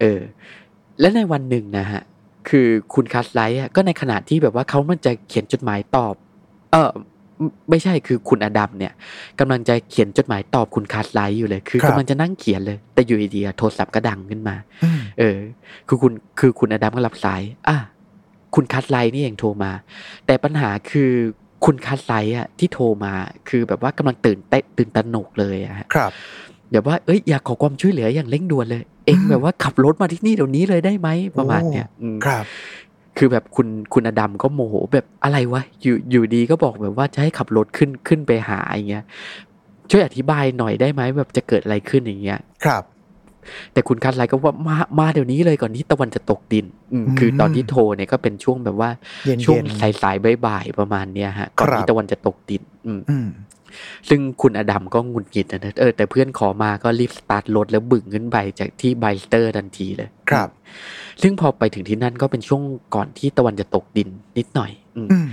[0.00, 0.20] เออ
[1.00, 2.02] และในวันหนึ่งนะฮะ
[2.48, 6.14] คือคุณคาร์ทไรท์อะก็ในขณะที่แบบว่าเขามันจะเขียนจดหมายตอบ
[6.72, 6.90] เออ
[7.38, 8.92] ไม่ไม่ใช่คือคุณอดัมเนี่ย
[9.40, 15.38] กำลังจะเขียนจดหมายตอบคุณคาร์ทไรท์อยู่เลย คือครับกำลังจะนั่งเขียนเลย แต่อยู่ดีๆโทรศัพท์ก็ดังขึ้นมาอืมเออ
[15.88, 17.76] คือคุณคือคุณอดัมก็รับสาย อะ
[18.54, 19.72] คุณคาร์ทไรท์นี่เองโทรมา
[20.26, 21.10] แต่ปัญหาคือ
[21.64, 23.12] คุณคาร์ทไรท์อะที่โทรมา
[23.48, 26.12] คือแบบว่ากำลังตื่นเต้นตื่นตระหนกเลยอะฮะครับ
[26.72, 32.44] แบบว่าเอ้ยอยากขอความช่วยเหลืออย่างเร่งด่วนเลยเองอืมแบบว่าขับรถมาที่นี่เดี๋ยวนี้เลยได้ไหมประมาณเนี้ยอืมครับ
[33.18, 39.04] คือแบบคุณคุณอดัมก็โมโหแบบอะไรวะอยู่อยู่ดีก็บอกแบบว่าจะให้ขับรถขึ้นขึ้นไปหาอย่างเงี้ย
[39.90, 42.82] ช่วยอธิบายหน่อยได้ไหมแบบจะเกิดอะไรขึ้นอย่างเงี้ยครับ
[43.72, 48.90] แต่คุณคัสไลก็ว่ามามาเดี๋ยวนี้เลยก่อนที่ตะวันจะตกดิน อืมอืมคือตอนที่โทรเนี่ยก็เป็นช่วงแบบว่า
[49.26, 53.28] เย็นๆช่วงสายสายๆบ่ายๆประมาณเนี้ยฮะก่อนครับที่ตะวันจะตกดิน อืมอืม
[54.08, 60.48] ซึ่งคุณอดัมก็หงุดหงิดนะเออแต่เพื่อนขอมาก็รีบสตาร์ทรถแล้วบึ่งขึ้นไปจากที่ไบรเชสเตอร์ทันทีเลย ครับ
[61.22, 62.62] ซึ่งพอไปถึงที่นั่นก็เป็นช่วง
[62.94, 65.28] ก่อนที่ตะวันจะตกดินนิดหน่อย อืมอืม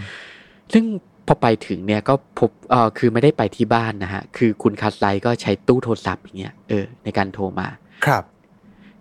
[0.74, 0.84] ซึ่ง
[1.28, 7.68] พอไปถึงเนี่ยก็พบเออคือไม่ได้ไปที่บ้านนะฮะ คือคุณคาร์ทไรท์ก็ใช้ตู้โทรศัพท์อย่างเงี้ยเออในการโทรมา
[8.06, 8.24] ครับ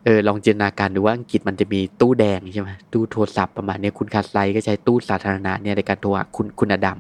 [0.07, 6.99] เออลองจินตนาการดูว่าอังกฤษมันจะมีตู้แดงใช่ไหมตู้โทรศัพท์ประมาณเนี้ยคุณคาร์ทไรท์ก็ใช้ตู้สาธารณะเนี่ยในการโทรหาคุณคุณอดัม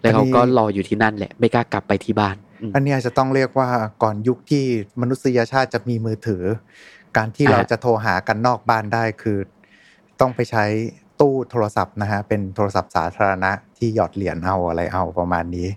[0.00, 3.68] แล้วเขาก็รออยู่ที่นั่นแหละ ไม่กล้ากลับไปที่บ้านอืมอันเนี้ยจะต้องเรียกว่า
[4.02, 4.64] ก่อนยุคที่
[5.00, 6.42] มนุษยชาติจะมีมือถือ
[7.16, 9.38] การที่อ่าเราจะโทรหากันนอกบ้านได้คือ
[10.20, 10.64] ต้องไปใช้
[11.20, 15.68] ตู้โทรศัพท์นะฮะเป็นโทรศัพท์สาธารณะที่หยอดเหรียญเอาอะไรเอาประมาณนี้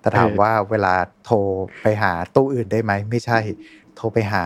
[0.00, 1.36] แต่ถามว่าเวลาโทร
[1.82, 3.38] ไปหาตู้อื่นได้ไหมไม่ใช่
[3.96, 4.42] โทรไปหา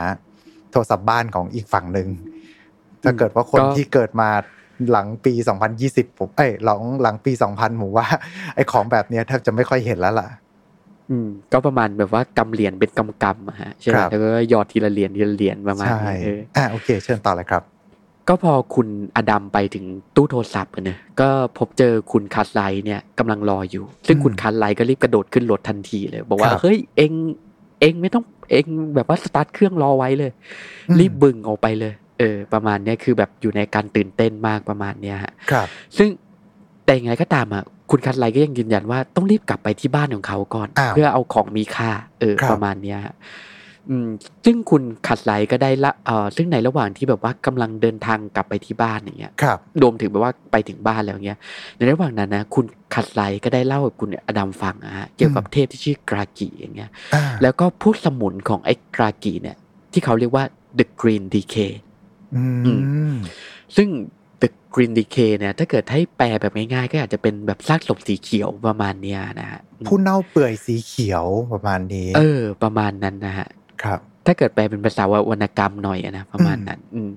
[0.72, 2.08] โทรศัพท์บ้านของอีกฝั่งหนึ่ง
[3.02, 4.30] ถ้าเกิดว่าคนที่เกิดมา
[4.90, 5.32] หลังปี
[5.76, 8.06] 2020 ผมเอ้ยหลังหลังปี 2000ผมว่า
[8.54, 10.28] ไอ้ของแบบเนี้ยแทบจะไม่ค่อยเห็นแล้วล่ะ
[11.10, 17.62] อืม ก็ประมาณแบบว่ากำเหรียญเป็นกำกำๆอะฮะใช่ไหมครับแล้วก็หยอดทีละเหรียญทีละเหรียญประมาณใช่นี้เอออ่าโอเค เชิญต่อเลยครับ
[18.28, 19.84] ก็พอคุณอดัมไปถึง
[20.16, 27.12] ตู้โทรศัพท์อะเนี่ยก็พบเจอคุณคัสไลเนี่ยกำลังรออยู่ ซึ่งคุณอืมคัสไลก็รีบกระโดดขึ้นรถทันทีเลย บอกว่าครับเฮ้ยเอง
[27.80, 30.32] เองไม่ต้อง เองแบบว่าสตาร์ทเครื่องรอไว้เลย
[30.88, 36.08] อืมรีบบึงออกไปเลย เออ ประมาณเนี้ยคือแบบอยู่ในการตื่นเต้นมากประมาณเนี้ยฮะครับ ซึ่ง
[36.84, 43.51] แต่ยังไงก็ตามอะคุณคัสไลก็ยังยืนยันว่าต้องรีบกลับไปที่บ้านของเขาก่อนอ้าวเพื่อเอาของมีค่า เออครับประมาณเนี้ยฮะอืม
[44.44, 51.38] ซึ่งคุณคัสไลก็ได้ละเออซึ่งในระหว่างที่แบบว่ากำลังเดินทางกลับไปที่บ้านอย่างเงี้ยครับรวมถึงแบบว่าไปถึงบ้านแล้วเงี้ย
[51.76, 59.56] ในระหว่างนั้นนะคุณคัสไลก็ได้เล่ากับคุณอดัมฟังอะฮะเกี่ยวกับเทพที่ชื่อกรากีอย่างเงี้ยอ่าแล้วก็พวกสมุนของไอ้กรากีเนี่ย
[59.92, 60.44] ที่เขาเรียกว่า
[60.78, 61.72] the green decay
[62.36, 62.44] อื
[63.12, 63.14] ม
[63.76, 63.88] ซึ่ง
[64.42, 73.48] the green decay เนี่ยถ้าเกิดให้แปลแบบง่ายๆ ก็อาจจะเป็นแบบซากศพสีเขียวประมาณเนี้ยนะฮะผู้เน่าเปื่อยสีเขียวประมาณนี้ เออ ประมาณนั้นนะฮะ
[73.84, 77.10] ครับ ถ้าเกิดแปลเป็นภาษาวรรณกรรมหน่อยอะนะประมาณนั้น อืม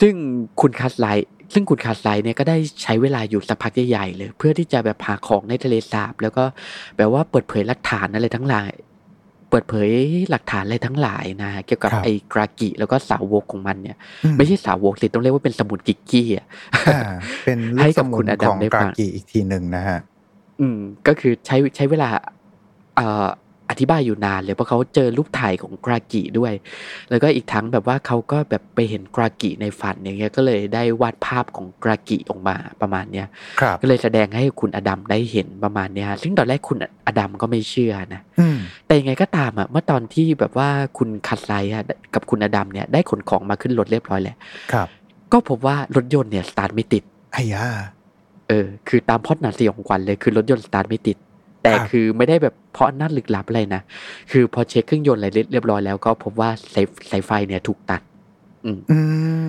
[0.00, 0.14] ซึ่ง
[0.60, 6.44] คุณคาร์ทไรท์ซึ่งคุณคาร์ทไรท์เนี่ยก็ได้ใช้เวลาอยู่สักพักใหญ่ๆเลย เพื่อที่จะแบบหาของในทะเลสาบ แล้วก็
[6.96, 8.70] แบบว่าเปิดเผยหลักฐานอะไรทั้งหลาย
[9.50, 9.90] เปิดเผย
[10.30, 16.46] หลักฐานอะไรทั้งหลายนะฮะเกี่ยวกับครับไอ้กรากิแล้วก็สาวกของมันเนี่ยอืไม่ใช่สาวกสิต้องเรียกว่าเป็นสมุนกิกกี้อะ
[16.88, 17.00] อ่า
[17.44, 19.98] เป็นลูให้กสกับมุคุนณอดัขมองได้กฟัรางกีอีกทีหนึ่งนะฮะ
[20.60, 22.08] อืม ก็คือใช้ใช้เวลา
[22.96, 23.26] เอ่อ
[23.70, 26.52] อธิบายอยู่นานเลยเพราะเขาเจอรูปถ่ายของกรากิด้วย
[27.10, 33.26] แล้วก็อีกทั้งแบบว่าเขาก็แบบไปเห็นกรากิในฝันอย่างเงี้ยก็เลยได้วาดภาพของกรากิออกมาประมาณเนี้ย
[33.60, 44.36] ครับก็เลยแสดงให้คุณอดัมได้เห็นประมาณเนี้ยฮะซึ่งตอนแรกคุณอดัมก็ไม่เชื่อนะอืมแต่ยังไงก็ตามอะเมื่อตอนที่แบบว่าคุณคัสไลอะกับคุณอดัมเนี่ยได้ขนของมาขึ้นรถเรียบร้อยแล้ว
[44.72, 44.88] ครับ
[45.32, 47.02] ก็พบว่ารถยนต์เนี่ยสตาร์ทไม่ติด
[47.32, 47.68] ไอ้ยา
[48.48, 51.16] เออคือตามพล็อดหนาสยองขวัญเลยคือรถยนต์สตาร์ทไม่ติด
[51.66, 53.82] แต่ครับคือไม่ได้แบบเพราะนั่นลึกลับอะไรนะ
[54.30, 58.00] คือพอเช็คเครื่องยนต์อะไรเรียบร้อยแล้วก็พบว่าสายสายไฟเนี่ยถูกตัด
[58.64, 58.98] อืมอื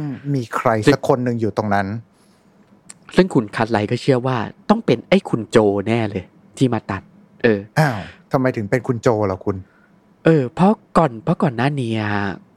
[0.04, 1.88] มมีใครสักคนหนึ่งอยู่ตรงนั้น
[3.16, 4.38] ซึ่งคุณคัดไลก็เชื่อว่า
[4.70, 6.24] ต้องเป็นไอ้คุณโจแน่เลย
[6.58, 7.02] ที่มาตัด
[7.44, 7.98] เอออ้าว
[8.32, 9.56] ทำไมถึงเป็นคุณโจล่ะคุณ
[10.26, 12.10] เออ เพราะก่อนเพราะก่อนหน้านี้อะ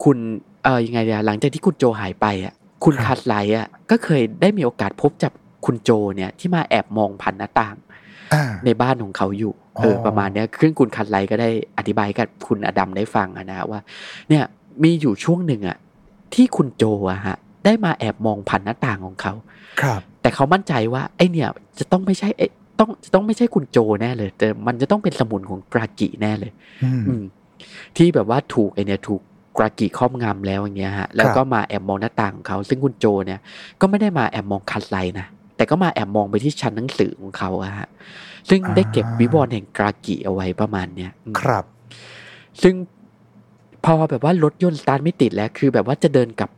[0.03, 0.17] คุณ
[0.63, 5.33] เออยังไงเนี่ยหลังจากที่คุณโจหายไปอะ คุณครับคัดไลอะ ก็เคยได้มีโอกาสพบจับ
[5.65, 7.90] คุณโจเนี่ยที่มาแอบมองผ่านหน้าต่างอ่า
[8.65, 13.79] ในบ้านของเขาอยู่เอออ๋อประมาณเนี้ยซึ่งคุณคันไลก็ได้อธิบายกับคุณอดัมได้ฟังอะนะว่า
[14.29, 14.43] เนี่ย
[14.83, 15.77] มีอยู่ช่วงหนึ่งอะ
[16.33, 19.33] ที่คุณโจอะฮะ ได้มาแอบมองผ่านหน้าต่างของเขา
[19.81, 22.41] ครับ แต่เขามั่นใจว่าไอเนี่ย จะต้องไม่ใช่ไอ
[22.79, 26.51] ต้องจะต้องไม่ใช่คุณโจแน่เลย แต่มันจะต้องเป็นสมุนของกรากิแน่เลย
[26.83, 27.23] อืมอืม
[27.97, 29.21] ที่แบบว่าถูกไอเนี่ยถูก
[29.57, 33.39] กรากิครอบงำแล้วอย่างเงี้ยฮะแล้วก็มาแอบมองหน้าต่างของเขา ซึ่งคุณโจเนี่ย
[33.81, 35.27] ก็ไม่ได้มาแอบมองคันไลนะ
[35.61, 37.87] แต่ก็มาแอบมองไปที่ชั้นหนังสือของเขาอะฮะ
[38.49, 41.63] ซึ่งได้เก็บวิวรณ์แห่งกรากิเอาไว้ประมาณเนี้ยอืมครับ
[42.61, 42.75] ซึ่ง
[43.85, 46.49] พอแบบว่ารถยนต์สตาร์ทไม่ติดแล้ว คือแบบว่าจะเดินกลับ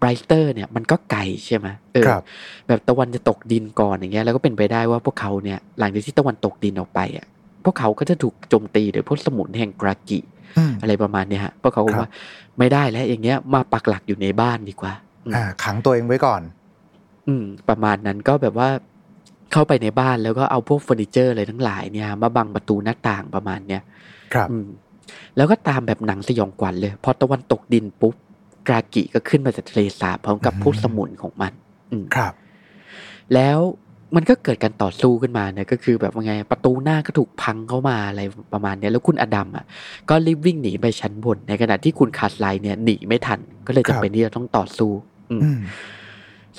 [0.00, 2.22] ไปไบรเชสเตอร์เนี่ยมันก็ไกลใช่ไหมเออครับ
[2.68, 7.26] แบบตะวันจะตกดินก่อนอย่างเงี้ยแล้วก็เป็นไปได้ว่าพวกเขาเนี่ย หลังจากที่ตะวันตกดินออกไปอะ
[7.64, 10.18] พวกเขาก็จะถูกโจมตีโดยพวกสมุนแห่งกลากิ
[10.58, 12.10] อืมอะไรประมาณเนี้ยฮะพวกเขาก็ครับว่า
[12.58, 14.92] ไม่ได้แล้วอย่างเงี้ยมาปักหลักอยู่ในบ้านดีกว่า
[15.24, 16.42] อืมอ่าขังตัวเองไว้ก่อน
[17.28, 18.68] อืม ประมาณนั้นก็แบบว่า
[19.52, 23.82] เข้าไปในบ้านแล้วก็เอาพวกเฟอร์นิเจอร์อะไรทั้งหลายเนี่ยมาบังประตูหน้าต่างประมาณเนี้ย
[24.34, 24.66] ครับอืม
[25.36, 28.14] แล้วก็ตามแบบหนังสยองขวัญเลย พอตะวันตกดินปุ๊บ
[28.68, 31.52] กรากิก็ขึ้นมาจากทะเลสาบพร้อมกับอืมพวกสมุนของมัน
[31.90, 32.32] อืมครับ
[33.34, 33.58] แล้ว
[34.16, 39.64] มันก็เกิดการต่อสู้ขึ้นมาเนี่ยก็คือแบบว่าไงประตูหน้าก็ถูกพังเข้ามาอะไรประมาณเนี้ยแล้วคุณอดัมอะ
[40.10, 44.90] ก็รีบวิ่งหนีไปชั้นบน ในขณะที่คุณคาสไลเนี่ยหนีไม่ทัน ก็เลยครัจำบเป็นที่จะต้องต่อสู้
[45.30, 45.60] อืมอืม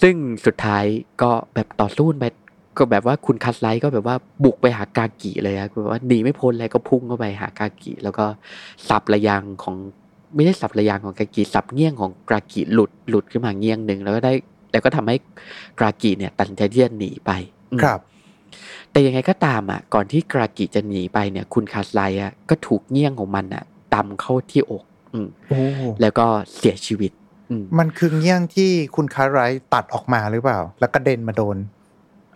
[0.01, 0.84] ซึ่งสุดท้าย
[1.21, 2.25] ก็แบบต่อสู้ไป
[2.77, 8.25] ก็แบบว่าคุณคัสไลท์ก็แบบว่าบุกไปหากากิเลยอะคือแบบว่าหนีไม่พ้นเลยก็พุ่งเข้าไปหากากิ แล้วก็
[8.89, 9.75] สับระยางของ
[10.36, 14.34] ไม่ใช่สับระยางของกากิสับเงี้ยงของกากิหลุดหลุดขึ้นมาเงี้ยงหนึ่งแล้วก็ได้
[14.71, 15.15] แล้วก็ทำให้
[15.79, 17.31] กากิเนี่ย ตัดสินใจที่จะหนีไป
[17.71, 17.99] อืมครับ
[18.91, 25.60] แต่ยังไงก็ตามอะ ก่อนที่กากิจะหนีไปเนี่ย คุณคัสไลท์อะก็ถูกเงี้ยงของมันอะตำเข้าที่อก อืมโอ้
[26.01, 27.24] แล้วก็เสียชีวิตอื
[27.62, 31.58] มมันคือเงี้ยงที่คุณคาไรท์ตัดออกมาหรือเปล่า แล้วก็เด็นมาโดน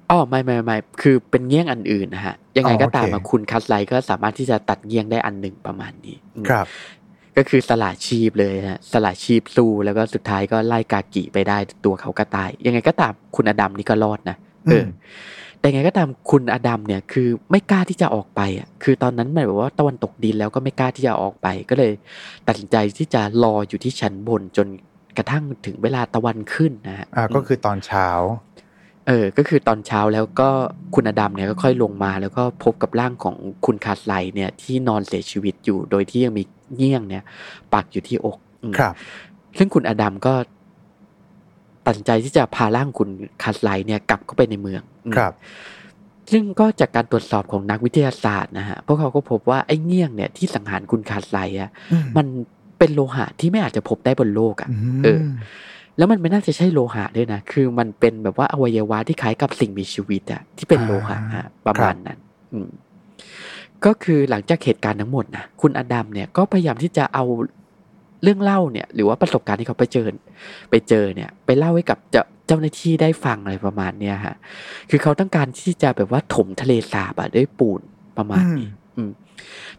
[0.10, 6.67] อ๋อไม่ไม่ไม่คือเป็นเงี้ยงอันอื่นนะฮะ ยังไงอ๋อก็ตามโอเคอะคุณคัสไลท์ก็สามารถที่จะตัดเงี้ยงได้อันหนึ่งประมาณนี้อืมครับ
[7.38, 14.89] ก็คือสละชีพเลยฮะสละชีพสู้แล้วก็สุดท้ายก็ไล่กากิไปได้ตัวเขาก็ตาย ยังไงก็ตามคุณอดัมนี่ก็รอดนะเอออม
[15.60, 21.91] แต่ยังไงก็ตามคุณอดัมเนี่ยคือไม่กล้าที่จะออกไปอะคือตอนนั้นหมายว่าตะวันตกดินแล้วก็ไม่กล้าที่จะออกไป ก็เลย
[22.48, 24.67] ตัดสินใจที่จะรออยู่ที่ชั้นบนจน
[25.20, 28.08] กระทั่งถึงเวลาตะวันขึ้นนะฮะอ่าก็คือตอนเช้า
[29.08, 30.50] เออ ก็คือตอนเช้าแล้วก็
[30.96, 36.44] คุณอดัมเนี่ยก็ค่อยลงมาแล้วก็พบกับร่างของคุณคาสไลเนี่ยที่นอนเสียชีวิตอยู่ โดยที่ยังมี
[36.76, 37.24] เงี้ยงเนี่ย
[37.74, 38.94] ปักอยู่ที่อกอืมครับ
[39.58, 40.34] ซึ่งคุณอดัมก็
[41.86, 43.10] ตัดสินใจที่จะพาร่างคุณ
[43.44, 45.34] คาสไลเนี่ยกลับเข้าไปในเมืองอืมครับ
[46.32, 52.28] ซึ่งก็จากการตรวจสอบของนักวิทยาศาสตร์นะฮะ พวกเขาก็พบว่าไอ้เงี้ยงเนี่ยที่สังหารคุณคาสไลอะอืมมัน
[52.80, 55.24] เป็นโลหะที่ไม่อาจจะพบได้บนโลกอะมเออ
[55.98, 62.18] แล้วมันไม่น่าจะใช่โลหะด้วยนะ คือมันเป็นแบบว่าอวัยวะที่คล้ายกับสิ่งมีชีวิตอะที่เป็นโลหะฮะประมาณนั้น
[62.54, 62.70] อืม
[63.86, 67.24] ก็คือหลังจากเหตุการณ์ทั้งหมดนะคุณอดัมเนี่ยก็พยายามที่จะเอา
[68.24, 70.08] เรื่องเล่าเนี่ย หรือว่าประสบการณ์ที่เขาไปเจอ
[70.70, 74.36] ไปเจอเนี่ย ไปเล่าให้กับเจ้าเจ้าหน้าที่ได้ฟังอะไรประมาณเนี้ยฮะ
[74.89, 77.82] คือเขาต้องการที่จะแบบว่าถมทะเลสาบอะด้วยปูน
[78.18, 78.79] ประมาณนี้อืม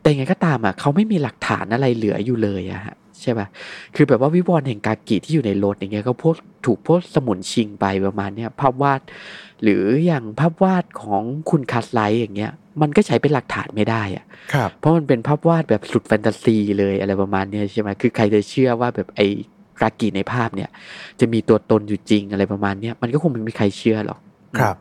[0.01, 3.47] แต่ยังไงก็ตามอะเขาไม่มีหลักฐานอะไรเหลืออยู่เลยอะฮะใช่ป่ะ
[3.95, 6.35] คือแบบว่าวิวรณ์แห่งกากิที่อยู่ในรถอย่างเงี้ยก็พวก
[6.67, 9.01] ถูกพวกสมุนชิงไปประมาณเนี้ยภาพวาด
[9.63, 19.27] หรืออย่างภาพวาดของคุณคาสไลท์อย่างเงี้ย มันก็ใช้เป็นหลักฐานไม่ได้อะครับเพราะมันเป็นภาพวาดแบบสุดแฟนตาซีเลยอะไรประมาณเนี้ยใช่ไหมคือใครจะเชื่อว่าแบบไอ้
[19.81, 20.71] กากิในภาพเนี่ย
[21.21, 24.21] จะมีตัวตนอยู่จริงอะไรประมาณเนี้ยมันก็คงไม่มีใครเชื่อหรอก
[24.59, 24.77] ครับ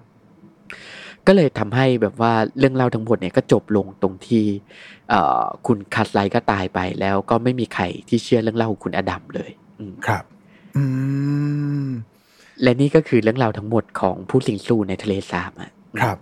[1.32, 4.44] ก็เลยทำให้แบบว่าเรื่องเล่าทั้งหมดเนี่ยก็จบลงตรงที่
[5.10, 10.24] เอ่อคุณคัสไลก็ตายไปแล้วก็ไม่มีใครที่เชื่อเรื่องเล่าของคุณอดัมเลยอืมครับ
[10.78, 10.84] อื
[11.86, 11.88] ม
[12.62, 16.18] และนี่ก็คือเรื่องราวทั้งหมดของผู้สิงสู่ในทะเลสาบอะครับ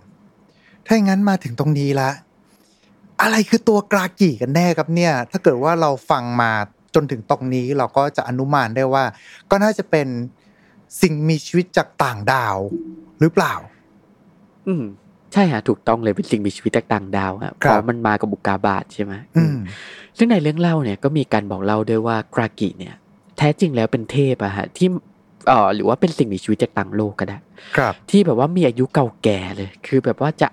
[0.86, 2.10] ถ้าอย่างนั้นมาถึงตรงนี้ละ
[3.22, 6.50] อะไรคือตัวกรากิกันแน่ครับเนี่ย ถ้าเกิดว่าเราฟังมา
[6.94, 9.04] จนถึงตรงนี้เราก็จะอนุมานได้ว่า
[9.50, 10.06] ก็น่าจะเป็น
[11.02, 12.56] สิ่งมีชีวิตจากต่างดาว
[13.20, 13.54] หรือเปล่า
[14.68, 14.84] อืม
[15.32, 19.56] ใช่ฮะถูกต้องเลยเป็นสิ่งมีชีวิตจากต่างดาวฮะเพครับราะมันมากับบุกกาบาตใช่ไหมอืม
[20.18, 22.94] ซึ่งในเรื่องเล่าเนี่ยก็มีการบอกเล่าด้วยว่ากรากิเนี่ย
[23.38, 24.88] แท้จริงแล้วเป็นเทพอะฮะที่
[25.48, 27.38] เอ่อหรือว่าเป็นสิ่งมีชีวิตจากต่างโลกก็ได้
[27.76, 30.48] ครับที่แบบว่ามีอายุเก่าแก่เลย คือแบบว่าจะ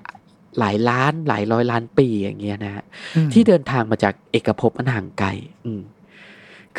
[0.60, 2.84] หลายล้านหลายร้อยล้านปีอย่างเงี้ยนะฮะ
[3.16, 5.30] อืมที่เดินทางมาจากเอกภพอันห่างไกล
[5.66, 5.82] อืม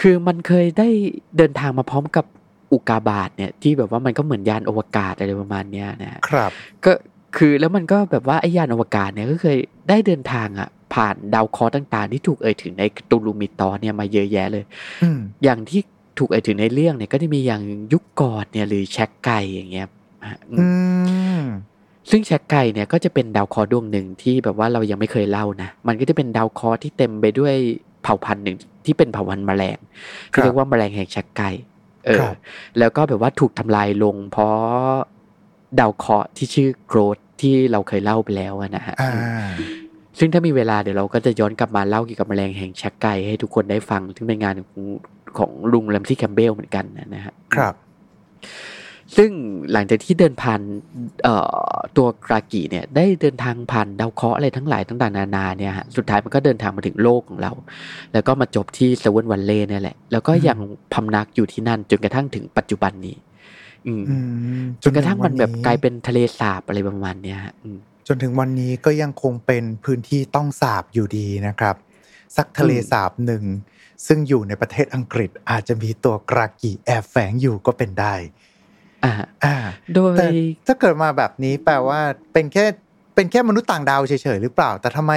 [0.00, 0.88] คือมันเคยได้
[1.36, 2.24] เดินทางมาพร้อมกับ
[2.72, 6.50] อุกกาบาตเนี่ยที่แบบว่ามันก็เหมือนยานอวกาศอะไรประมาณเนี้ยนะฮะครับ
[6.84, 6.92] ก็
[7.38, 14.64] คือแล้วมันก็แบบว่าไอ้ยานอวกาศเนี่ยก็เคยได้เดินทางอะผ่านดาวเคราะห์ต่างๆ ที่ถูกเอ่ยถึงในตูลูมิตอเนี่ยมาเยอะแยะเลย
[15.02, 15.80] อืมอย่างที่
[16.18, 19.86] ถูกเอ่ยถึงในเรื่องเนี่ยก็จะมีอย่างยุคก่อนเนี่ยหรือแช็กไก่อย่างเงี้ย
[20.28, 20.66] ฮะอืมอื
[21.40, 21.42] ม
[22.10, 27.54] ซึ่งแช็กไก่เนี่ยก็จะเป็นดาวเคราะห์ดวงหนึ่งที่แบบว่าเรายังไม่เคยเล่านะมันก็จะเป็นดาวเคราะห์ที่เต็มไปด้วย
[28.02, 29.78] เผ่าพันธุ์หนึ่งที่เป็นเผ่าพันธุ์แมลง
[30.34, 31.50] ครัที่บเรียกว่าแมลงแห่งแช็กไก่
[32.06, 32.34] เอคอรับ
[32.78, 34.54] แล้วก็แบบว่าถูกทำลายลง เพราะ
[35.80, 39.12] ดาวเคราะห์ที่ชื่อโกรธ ที่เราเคยเล่าไปแล้วอะนะฮะอ่า
[40.18, 44.84] ซึ่งถ้ามีเวลาเดี๋ยวเราก็จะย้อนกลับมาเล่าเกี่ยวกับแมลงแห่งแช็กไก่ให้ทุกคนได้ฟัง ซึ่งเป็นงานของ
[45.38, 47.74] ของลุงแลมซี่แคมเบลเหมือนกันนะฮะครับ
[49.16, 49.30] ซึ่ง
[49.72, 50.60] หลังจากที่เดินผ่าน
[51.22, 51.34] เอ่
[51.74, 57.52] อตัวกรากิเนี่ย ได้เดินทางผ่านดาวเคราะห์อะไรทั้งหลายต่างๆนานาเนี่ยฮะสุดท้ายมันก็เดินทางมาถึงโลกของเรา
[58.12, 60.58] แล้วก็มาจบที่เซเว่นวันเล่เนี่ยแหละ แล้วก็ยัง
[60.94, 63.16] พำนักอยู่ที่นั่นจนกระทั่งถึงปัจจุบันนี้
[63.86, 64.16] อืมอื
[64.62, 71.76] มจนกระทั่งมันแบบถึกลายเป็นทะเลสาบอะไรประมาณเนี้ยฮะอืมจนถึงวันนี้ก็ยังคงเป็นพื้นที่ต้องสาบอยู่ดีนะครับ
[72.36, 73.44] สักทะเลสาบหนึ่ง
[74.06, 78.14] ซึ่งอยู่ในประเทศอังกฤษอาจจะมีตัวกรากิแอบแฝงอยู่ก็เป็นได้
[79.04, 79.12] อ่า
[79.44, 79.54] อ่า
[79.94, 80.26] โดยแต่
[80.66, 82.00] ถ้าเกิดมาแบบนี้แปลว่า
[82.32, 82.64] เป็นแค่
[83.14, 85.12] เป็นแค่มนุษย์ต่างดาวเฉยๆ หรือเปล่า แต่ทำไม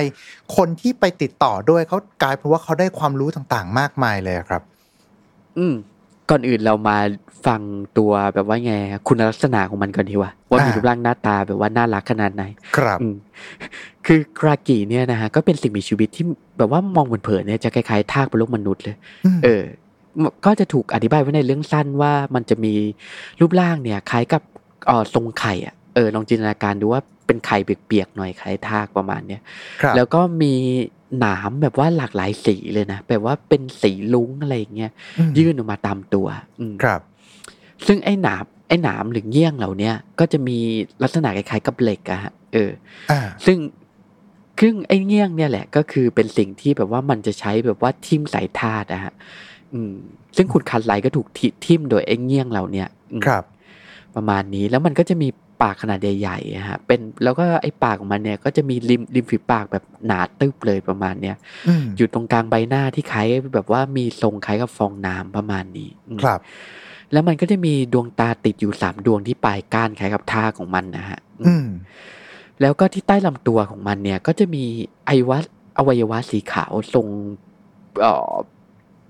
[0.56, 4.62] คนที่ไปติดต่อด้วยเขากลายเป็นว่าเขาได้ความรู้ต่างๆ มากมายเลยอะครับ
[5.58, 5.76] อืม
[6.30, 6.98] ก่อนอื่นเรามา
[7.46, 7.62] ฟัง
[7.98, 8.74] ตัวแบบว่าไง
[9.08, 12.44] คุณลักษณะของมันก่อนดีกว่าว่ามีอ่ารูปร่างหน้าตาแบบว่าน่ารักขนาดไหน
[12.78, 13.16] ครับอืม
[14.06, 16.26] คือกรากิเนี่ยนะฮะก็เป็นสิ่งมีชีวิตที่
[16.58, 18.96] แบบว่ามองเผินๆเนี่ยจะคล้ายๆทากบนโลกมนุษย์เลย
[19.38, 19.64] มเออ
[20.46, 22.74] ก็จะถูกอธิบายไว้ในเรื่องสั้นว่ามันจะมี
[23.40, 24.42] รูปร่างเนี่ย คล้ายกับ
[24.88, 29.42] เออทรงไข่อะเออลองจินตนาการดูว่าเป็นไข่เปียกๆหน่อยคล้ายทากประมาณเนี้ย
[29.82, 30.54] ครับแล้วก็มี
[31.20, 36.28] หนามแบบว่าหลากหลายสีเลยนะแบบว่าเป็นสีลุ้งอะไรอย่างเงี้ยอืมยื่นออกมาตามตัว
[36.60, 37.02] อืมครับ
[37.88, 40.58] ซึ่งไอ้หนามไอ้หนามหรือเงี้ยงเหล่าเนี้ยก็จะมี
[41.04, 42.72] ลักษณะคล้ายๆกับเหล็กอะฮะเออ
[43.12, 43.58] อ่าซึ่ง
[44.60, 49.14] ซึ่งไอ้เงี้ยงเนี่ยแหละ ก็คือเป็นสิ่งที่แบบว่ามันจะใช้แบบว่าทิ่มสายธาตุอะฮะ
[49.74, 49.94] อืม
[50.36, 53.44] ซึ่งขุดคันไลก็ถูกทิทิ่มโดยไอ้เงี้ยงเหล่าเนี้ยอืมครับ
[54.16, 55.28] ประมาณนี้แล้วมันก็จะมี
[55.62, 61.36] ปากขนาดใหญ่ๆอะฮะเป็นแล้วก็ไอ้ปากของมันเนี่ยก็จะมีริมริมฝีปากแบบหนาตึบเลยประมาณเนี้ย
[61.68, 66.40] อืมอยู่ตรงกลางใบหน้าที่คล้ายแบบว่ามีทรงคล้ายกับฟองน้ำประมาณนี้อืมครับ
[67.12, 71.68] แล้วมันก็จะมีดวงตาติดอยู่สามดวงที่ปลายก้านคล้ายกับท่าของมันนะฮะอืมอืม
[72.62, 74.64] แล้วก็ที่ใต้ลำตัวของมันเนี่ย ก็จะมี
[75.06, 75.44] ไอวัต
[75.78, 77.08] อวัยวะสีขาวทรง
[78.02, 78.34] เอ่อ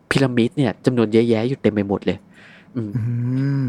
[0.09, 2.17] พีระมิดเนี่ยจำนวนเยอะแยะอยู่เต็มไปหมดเลย
[2.75, 3.03] อืมอื
[3.65, 3.67] ม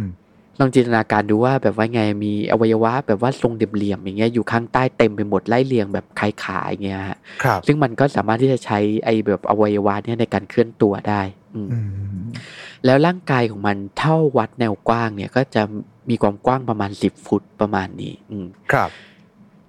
[0.61, 11.23] ลองจินตนาการดูว่าแบบว่าไงมีอวัยวะแบบว่าทรงเหลี่ยมๆอย่างเงี้ยอยู่ข้างใต้เต็มไปหมดไล่เรียงแบบคล้ายขาอย่างเงี้ยฮะครับซึ่งมันก็สามารถที่จะใช้ไอแบบอวัยวะเนี่ยในการเคลื่อนตัวได้
[11.55, 11.79] อืมอื
[12.20, 12.25] ม
[12.85, 15.62] แล้วร่างกายของมันเท่าวัดแนวกว้างเนี่ยก็จะ
[16.11, 18.90] มีความกว้างประมาณสิบฟุตประมาณนี้ อืมครับ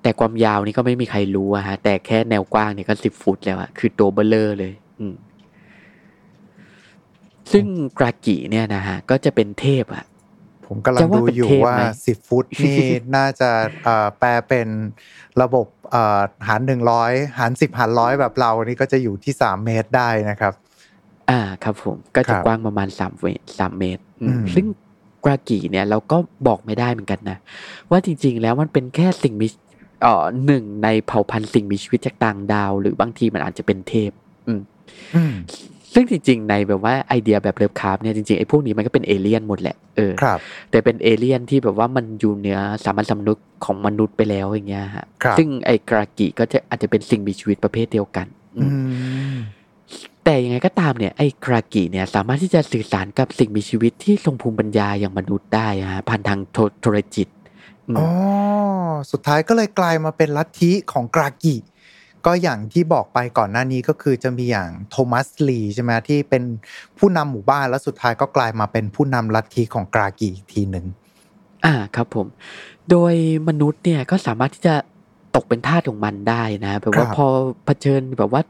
[0.02, 5.14] แต่ความยาวนี่ก็ไม่มีใครรู้อะฮะ แต่แค่แนวกว้างเนี่ยก็สิบฟุตแล้วอะคือตัวเบลเลอร์เลย อืม
[7.52, 7.66] ซึ่ง
[8.00, 10.06] กรากิเนี่ยนะฮะ ก็จะเป็นเทพอะ
[10.74, 12.78] ผมกำลังจะว่าดูเป็นอยู่เทพว่าไหมสิบฟุตนี่
[13.16, 13.50] น่าจะ
[13.84, 14.68] เอ่อแปลเป็น
[15.42, 20.54] ระบบเอ่อหารหนึ่งร้อยหารสิบหารร้อยแบบเรานี่ก็จะอยู่ที่สามเมตรได้นะครับ
[21.30, 24.66] อ่าครับผมก็คจะรับกว้างประมาณสามเมตรสามเมตรอืมอืมซึ่ง
[25.26, 27.38] กลากิเนี่ยเราก็บอกไม่ได้เหมือนกันนะ
[27.92, 29.48] ว่าจริง ๆ แล้วมันเป็นแค่สิ่งมี
[30.02, 34.12] เอ่อหนึ่งในเผ่าพันธุ์สิ่งมีชีวิตจากต่างดาว หรือบางทีมันอาจจะเป็นเทพ
[34.48, 34.62] อืม
[35.16, 35.34] อืม
[35.94, 40.40] ซึ่งจริง ๆ ในแบบว่าไอเดียแบบเลิฟคราฟต์เนี่ยจริงๆไอ้พวกนี้มันก็เป็นเอเลี่ยนหมดแหละเออครับ
[40.72, 48.28] แต่เป็นเอเลี่ยนที่แบบว่ามันอยู่เหนือสามัญสำนึกของมนุษย์ไปแล้วอย่างเงี้ยฮะครับซึ่งไอ้กลากิก็จะอาจจะเป็นสิ่งมีชีวิตประเภทเดียวกัน
[48.58, 48.74] อือืม
[49.34, 49.38] ม
[50.24, 57.28] แต่ยังไงก็ตามเนี่ยไอ้กลากิเนี่ยสามารถที่จะสื่อสารกับสิ่งมีชีวิตที่ทรงภูมิปัญญาอย่างมนุษย์ได้ฮะผ่านทางโทโทรจิต
[57.90, 58.08] อืมอ๋อ
[59.12, 61.56] สุดท้ายก็เลยกลายมาเป็นลัทธิของกรากิ
[62.26, 66.44] ก็อย่างที่บอกไปก่อนหน้านี้ก็คือจะมีอย่างโทมัสลีใช่ไหมที่เป็น
[66.98, 70.86] ผู้นำหมู่บ้านแล้วสุดท้ายก็กลายมาเป็นผู้นำลัทธิของกรากิอีกทีหนึ่ง
[71.66, 72.28] อ่าครับผม
[72.92, 73.14] โดย
[73.48, 74.76] มนุษย์เนี่ยก็สามารถที่จะ
[75.36, 77.28] ตกเป็นทาสของมันได้นะแบบว่าครับพอ
[77.66, 78.42] เผชิญแบบว่า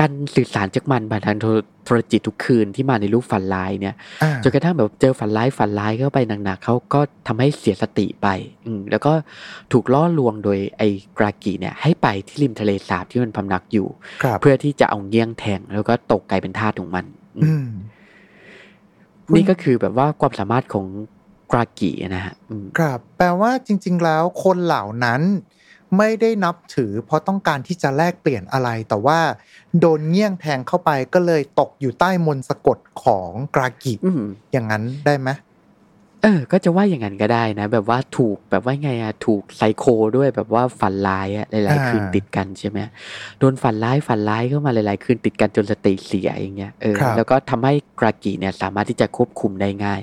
[0.00, 1.50] การสื่อสารจากมันผ่านทางโทร
[1.84, 8.28] โทรจิตทุกคืนที่มาในรูปฝันร้ายเนี่ยอ่าจนกระทั่งแบบเจอฝันร้ายฝันร้ายเข้าไปหนักๆเขาก็ทำให้เสียสติไป
[8.66, 9.12] อืมแล้วก็
[9.72, 13.86] ถูกล่อลวงโดยไอ้กรากีเนี่ย ให้ไปที่ริมทะเลสาบที่มันพำนักอยู่
[14.22, 17.04] ครับเพื่อที่จะเอาเงี้ยงแทง แล้วก็ตกกลายเป็นทาสของมัน
[17.38, 17.68] อืมอืม
[19.36, 20.86] นี่ก็คือแบบว่าความสามารถของ
[21.52, 25.22] กรากีนะฮะอืมครับ แปลว่าจริง ๆ แล้วคนเหล่านั้น
[25.98, 29.18] ไม่ได้นับถือ เพราะต้องการที่จะแลกเปลี่ยนอะไร แต่ว่า
[29.80, 34.22] โดนเงี้่ยงแทงเข้าไปก็เลยตกอยู่ใต้มนต์สะกดของกรากิอืม
[34.52, 35.28] อย่างนั้นได้ไหม
[36.26, 39.84] เออ ก็จะว่าอย่างนั้นก็ได้นะ แบบว่าถูกแบบว่าไงอะถูกไซโค
[40.16, 42.78] ด้วยแบบว่าฝันร้ายอะหลายๆคืนติดกันใช่ไหม
[43.38, 50.02] โดนฝันร้ายฝันร้ายเข้ามาหลายๆคืนติดกันจนสติเสียอย่างเงี้ยเออครับแล้วก็ทำให้กรากิเนี่ยสามารถที่จะควบคุมได้ง่าย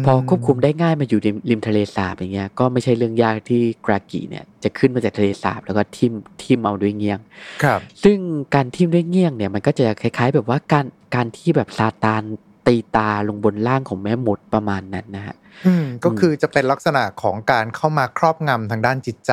[0.00, 7.20] มพอควบคุมได้ง่ายมาอยู่ริมริมทะเลสาบอย่างเงี้ยก็ไม่ใช่เรื่องยากที่กรากิเนี่ยจะขึ้นมาจากทะเลสาบแล้วก็ทิ่มทิ่มเอาด้วยเงี้ยง
[7.62, 8.18] ครับ ซึ่ง
[8.54, 12.22] การทิ่มด้วยเงี้ยงเนี่ยมันก็จะคล้าย ๆ แบบว่าการการที่แบบซาตาน
[12.66, 15.36] ตีตาลงบนร่างของแม่มดประมาณนั้นนะฮะ
[15.66, 19.32] อืมก็คือจะเป็นลักษณะของการเข้ามาครอบงำทางด้านจิตใจ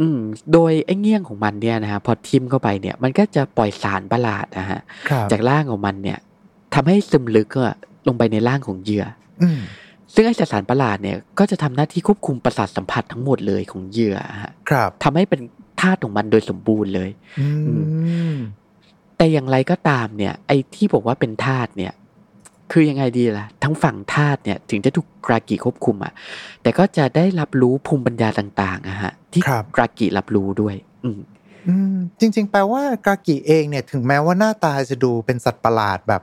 [0.00, 0.18] อืม
[0.52, 6.18] โดยไอ้เงี้ยงของมันเนี่ยนะฮะพอทิ่มเข้าไปเนี่ย มันก็จะปล่อยสารประหลาดนะฮะครับจากร่างของมันเนี่ย
[6.74, 7.76] ทำให้ซึมลึกอะ
[8.08, 9.04] ลงไปในร่างของเหยื่อ
[9.42, 9.60] อืม
[10.14, 15.40] ซึ่งไอสสารประหลาดเนี่ยก็จะทำหน้าที่ควบคุมประสาทสัมผัสทั้งหมดเลยของเหยื่อฮะครับทำให้เป็น
[15.80, 17.10] ธาตุของมันโดยสมบูรณ์เลย
[17.40, 17.48] อื
[18.34, 18.36] ม
[19.16, 21.92] แต่อย่างไรก็ตามเนี่ย ไอ้ที่บอกว่าเป็นธาตุเนี่ย
[22.76, 26.12] คือยังไงดีล่ะ ทั้งฝั่งธาตุเนี่ยถึงจะถูกกรากิควบคุมอะ
[26.62, 31.20] แต่ก็จะได้รับรู้ภูมิปัญญาต่างๆอะฮะที่ครับกรากิรับรู้ด้วยอืม
[31.68, 36.22] อืมจริง ๆ แปลว่ากากิเองเนี่ยถึงแม้ว่าหน้าตาจะดูเป็นสัตว์ประหลาดแบบ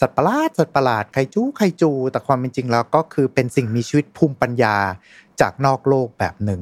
[0.00, 4.76] สัตว์ประหลาดสัตว์ประหลาดไคจูไคจู แต่ความเป็นจริงแล้วก็คือเป็นสิ่งมีชีวิตภูมิปัญญา
[5.40, 6.60] จากนอกโลกแบบหนึ่ง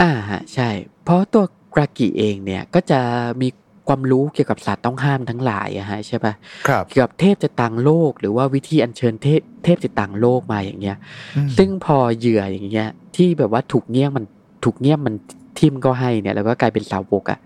[0.00, 0.68] อ่าฮะใช่
[1.04, 3.00] เพราะตัวกรากิเองเนี่ยก็จะ
[3.40, 3.48] มี
[3.88, 6.32] ความรู้เกี่ยวกับสัตว์ต้องห้ามทั้งหลายอะฮะใช่ปะ
[6.68, 10.96] ครับเกี่ยวกับเทพจะต่างโลก หรือว่าวิธีอัญเชิญเทพเทพจะต่างโลกมาอย่างเงี้ย
[11.36, 14.24] อืมซึ่งพอเหยื่ออย่างเงี้ย ที่แบบว่าถูกเงี้ยงมัน
[14.64, 15.14] ถูกเงี้ยงมัน
[15.58, 17.38] ทิมก็ให้เนี่ยแล้วก็กลายเป็นสาวกอะ่ะ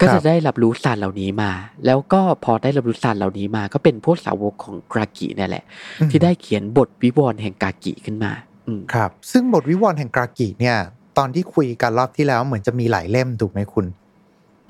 [0.00, 1.50] ก็จะได้รับรู้ศาสตร์เหล่านี้มา
[1.86, 5.64] แล้วก็พอได้รับรู้ศาสตร์เหล่านี้มา ก็เป็นพวกสาวกของกรากิเนี่ยแหละ
[6.00, 8.32] อืมที่ได้เขียนบทวิวรณ์แห่งกากิขึ้นมา
[8.66, 10.76] อืมครับ ซึ่งบทวิวรณ์แห่งกากิเนี่ย
[11.18, 13.86] ตอนที่คุยกันรอบที่แล้วเหมือนจะมีหลายเล่มถูกไหมคุณ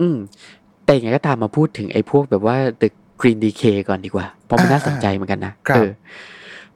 [0.00, 0.16] อืม
[0.90, 2.88] แต่ยังไงก็ตามมาพูดถึงไอ้พวกแบบว่า The
[3.20, 5.90] Green Decay ก่อนดีกว่า เพราะมันอ่าน่าสนใจเหมือนกันนะครับเออ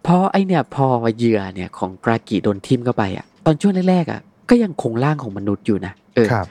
[0.03, 0.87] เพราะไอเนี่ยพอ
[1.17, 6.47] เหยื่อเนี่ยของกรากิโดนทิมเข้าไปอะ ตอนช่วงแรกๆอะก็ยังคงร่างของมนุษย์อยู่นะเออครับ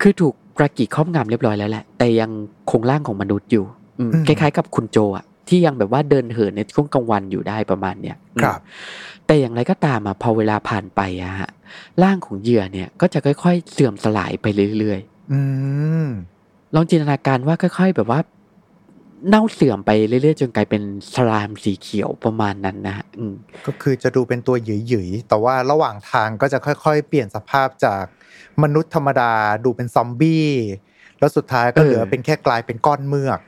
[0.00, 2.30] คือถูกกรากิครอบงำเรียบร้อยแล้วแหละ แต่ยัง
[2.70, 3.64] คงร่างของมนุษย์อยู่
[3.98, 8.60] อืมอืมคล้ายๆ กับคุณโจอะที่ยังแบบว่าเดินเหินในช่วงกลางวันอยู่ได้ประมาณเนี้ยอืมครับ
[9.26, 11.50] แต่อย่างไรก็ตามอะพอเวลาผ่านไปอะฮะ
[12.02, 14.46] ร่างของเหยื่อเนี่ยก็จะค่อย ๆ เสื่อมสลายไป
[14.78, 15.00] เรื่อย
[15.32, 15.40] อื
[16.06, 16.35] มๆ
[16.76, 18.20] ลองจินตนาการว่าค่อย ๆ แบบว่า
[19.28, 20.82] เน่าเสื่อมไปเรื่อยๆ จนกลายเป็น
[21.14, 23.34] สลามสีเขียวประมาณนั้นนะฮะอืม
[23.66, 28.04] ก็คือจะดูเป็นตัวหยุยๆแต่ว่าระหว่างทางก็จะค่อยๆ เปลี่ยนสภาพจาก
[28.62, 29.32] มนุษย์ธรรมดา
[29.64, 30.48] ดูเป็นซอมบี้
[31.18, 33.38] แล้วสุดท้ายก็เหลือเป็นแค่กลายเป็นก้อนเมือก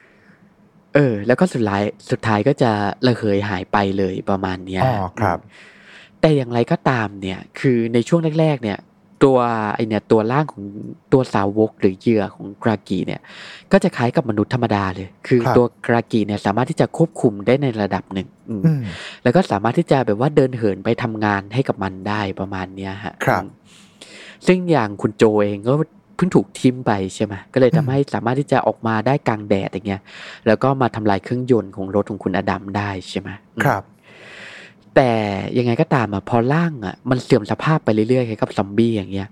[0.94, 2.70] เออ แล้วก็สุดท้ายสุดท้ายก็จะ
[3.06, 5.76] ระเหยหายไปเลยประมาณเนี้ยอ๋อครับอืม
[6.20, 8.78] แต่อย่างไรก็ตามเนี่ย คือในช่วงแรกๆเนี่ย
[9.24, 9.38] ตัว
[9.74, 10.64] ไอเนี่ยตัวร่างของ
[11.12, 13.20] ตัวสาวกหรือเหยื่อของกรากีเนี่ย
[13.72, 18.82] ก็จะคล้ายกับมนุษย์ธรรมดาเลย คือครับตัวกรากีเนี่ยสามารถที่จะควบคุมได้ในระดับหนึ่งอืมอืม
[19.22, 23.50] แล้วก็สามารถที่จะแบบว่าเดินเหินไปทำงานให้กับมันได้ประมาณเนี้ยฮะครับอืม
[24.46, 25.72] ซึ่งอย่างคุณโจเองก็
[26.16, 30.02] เพิ่งถูกทิมไปใช่ไหมก็เลยทำให้สามารถที่จะออกมาได้กลางแดดอย่างเงี้ย
[30.46, 33.82] แล้วก็มาทำลายเครื่องยนต์ของรถของคุณอดัมได้ใช่ไหมอืมครับ
[35.00, 35.14] แต่
[35.58, 39.28] ยังไงก็ตามอะพอร่างอะมันเสื่อมสภาพไปเรื่อยๆคล้ายกับซอมบี้อย่างเงี้ย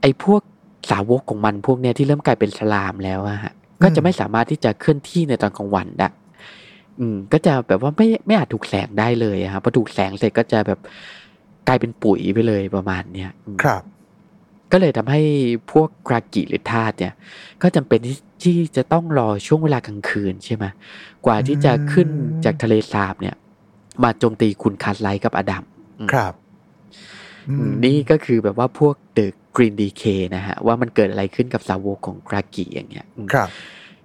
[0.00, 0.42] ไอ้พวก
[0.90, 3.52] สาวกของมันพวกเนี้ยที่เริ่มกลายเป็นสลามแล้วอะฮะ
[3.82, 6.08] ก็จะไม่สามารถที่จะเคลื่อนที่ในตอนกลางวันได้
[7.00, 10.80] อืม ก็จะแบบว่าไม่ไม่อาจถูกแสงได้เลยอะครับพอถูกแสงเสร็จก็จะแบบ
[11.68, 13.82] กลายเป็นปุ๋ยไปเลยประมาณเนี้ยอืมครับ
[14.72, 15.20] ก็เลยทำให้
[15.72, 17.14] พวกกลากิหรือทาสเนี่ย
[17.62, 20.64] ก็จำเป็นที่ที่จะต้องรอช่วงเวลากลางคืนใช่ไหม
[21.26, 23.36] กว่าที่จะขึ้นอืมจากทะเลสาบเนี่ย
[24.02, 25.64] มาโจมตีคุณคาร์ทไรท์กับอดัม
[26.00, 26.32] อืมครับ
[27.48, 30.02] อืมนี่ก็คือแบบว่าพวก the green decay
[30.36, 33.48] นะฮะ ว่ามันเกิดอะไรขึ้นกับสาวกของกลากิอย่างเงี้ยอืมครับ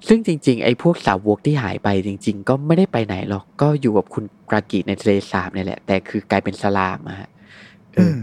[0.07, 7.29] ซึ่งจริง ๆ ไอ้พวกสาวกที่หายไปจริง ๆ ก็ไม่ได้ไปไหนหรอกก็อยู่กับคุณกลากิในทะเลสาบเนี่ยแหละ แต่คือกลายเป็น slave อะฮะ
[7.95, 8.19] เออืออม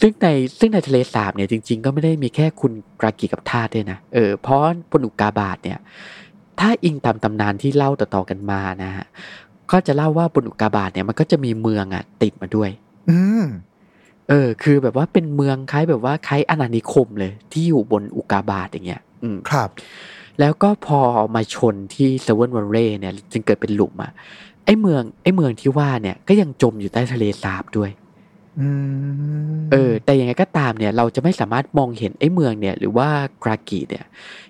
[0.00, 0.26] ซึ่งใน
[0.58, 4.60] ซึ่งในทะเลสาบเนี่ยจริง ๆ ก็ไม่ได้มีแค่คุณกรากิกับทาสด้วยนะเออเพราะ
[4.90, 5.78] บนอุกกาบาตเนี่ย
[6.60, 9.06] ถ้าอิงตามตำนานที่เล่าต่อๆกันมานะฮะ
[9.72, 12.70] ก็จะเล่าว่าบนอุกกาบาตเนี่ยมันก็จะมีเมืองอะ ติดมาด้วย
[13.10, 13.44] อืม
[14.28, 19.68] เออ คือแบบว่าเป็นเมืองคล้ายแบบว่าคล้ายอาณานิคมเลย ที่อยู่บนอุกกาบาตอย่างเงี้ย อืมครับ
[20.40, 21.00] แล้วก็พอ
[21.34, 24.12] มาชนที่เซเว่นวันเรย์เนี่ย จึงเกิดเป็นหลุมอะ
[24.64, 27.90] ไอ้เมืองไอ้เมืองที่ว่าเนี่ยก็ยังจมอยู่ใต้ทะเลสาบด้วย
[28.60, 28.68] อื
[29.58, 33.08] มเออ แต่ยังไงก็ตามเนี่ย เราจะไม่สามารถมองเห็นไอ้เมืองเนี่ย หรือว่า
[33.42, 34.04] กรากีเนี่ย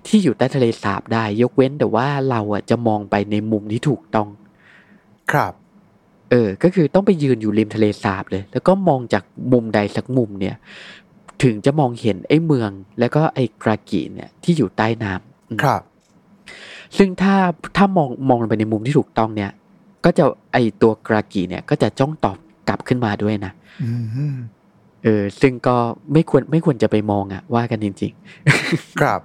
[0.07, 4.29] ที่อยู่ใต้ทะเลสาบได้ ยกเว้นแต่ว่าเราอะจะมองไปในมุมที่ถูกต้อง
[5.33, 5.53] ครับ
[6.31, 10.57] เออ ก็คือต้องไปยืนอยู่ริมทะเลสาบเลย แล้วก็มองจากมุมใดสักมุมเนี่ย
[11.43, 15.83] ถึงจะมองเห็นไอ้เมือง แล้วก็ไอ้กรากีเนี่ยที่อยู่ใต้น้ำอืมครับ
[16.97, 17.35] ซึ่งถ้า
[17.77, 19.51] ถ้ามองมองลงไปในมุมที่ถูกต้องเนี่ย
[20.05, 22.37] ก็จะไอตัวกรากีเนี่ย ก็จะจ้องตอบ
[22.69, 23.53] กลับขึ้นมาด้วยนะ
[23.83, 23.91] อื
[24.33, 24.37] ม
[25.05, 25.77] เออ ซึ่งก็
[26.13, 28.13] ไม่ควรไม่ควรจะไปมองอะว่ากันจริง
[29.01, 29.21] ครับ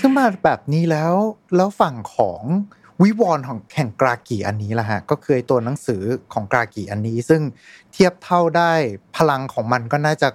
[0.00, 1.14] ซึ่งมาแบบนี้แล้ว
[1.56, 2.42] แล้วฝั่งของ
[3.02, 7.42] วิวรณ์ของแห่งกรากีอันนี้ล่ะฮะก็คือไอ้ตัวหนังสือของกรากีอันนี้ ซึ่ง
[7.92, 8.72] เทียบเท่าได้
[9.16, 10.28] พลังของมันก็น่าจะ